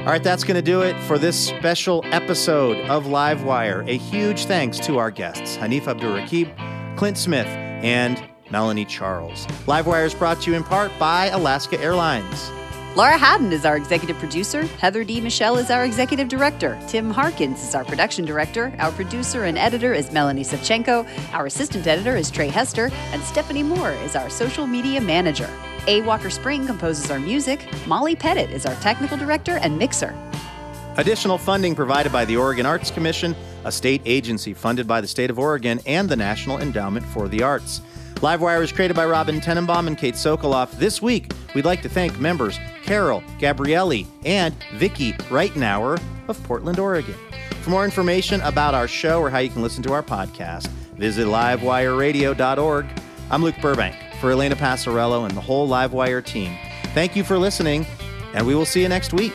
[0.00, 3.88] All right, that's going to do it for this special episode of Livewire.
[3.88, 8.20] A huge thanks to our guests, Hanif Abdurraqib, Clint Smith, and
[8.50, 9.46] Melanie Charles.
[9.66, 12.50] Livewire is brought to you in part by Alaska Airlines.
[12.96, 14.62] Laura Haddon is our executive producer.
[14.78, 15.20] Heather D.
[15.20, 16.78] Michelle is our executive director.
[16.88, 18.74] Tim Harkins is our production director.
[18.78, 21.06] Our producer and editor is Melanie Savchenko.
[21.34, 22.90] Our assistant editor is Trey Hester.
[23.12, 25.50] And Stephanie Moore is our social media manager.
[25.88, 26.00] A.
[26.02, 27.68] Walker Spring composes our music.
[27.86, 30.16] Molly Pettit is our technical director and mixer.
[30.96, 33.36] Additional funding provided by the Oregon Arts Commission,
[33.66, 37.42] a state agency funded by the state of Oregon and the National Endowment for the
[37.42, 37.82] Arts.
[38.16, 40.70] Livewire is created by Robin Tenenbaum and Kate Sokoloff.
[40.78, 47.14] This week, we'd like to thank members Carol, Gabrielli, and Vicky Reitenauer of Portland, Oregon.
[47.60, 51.26] For more information about our show or how you can listen to our podcast, visit
[51.26, 52.86] livewireradio.org.
[53.30, 56.56] I'm Luke Burbank for Elena Passarello and the whole Livewire team.
[56.94, 57.84] Thank you for listening,
[58.32, 59.34] and we will see you next week.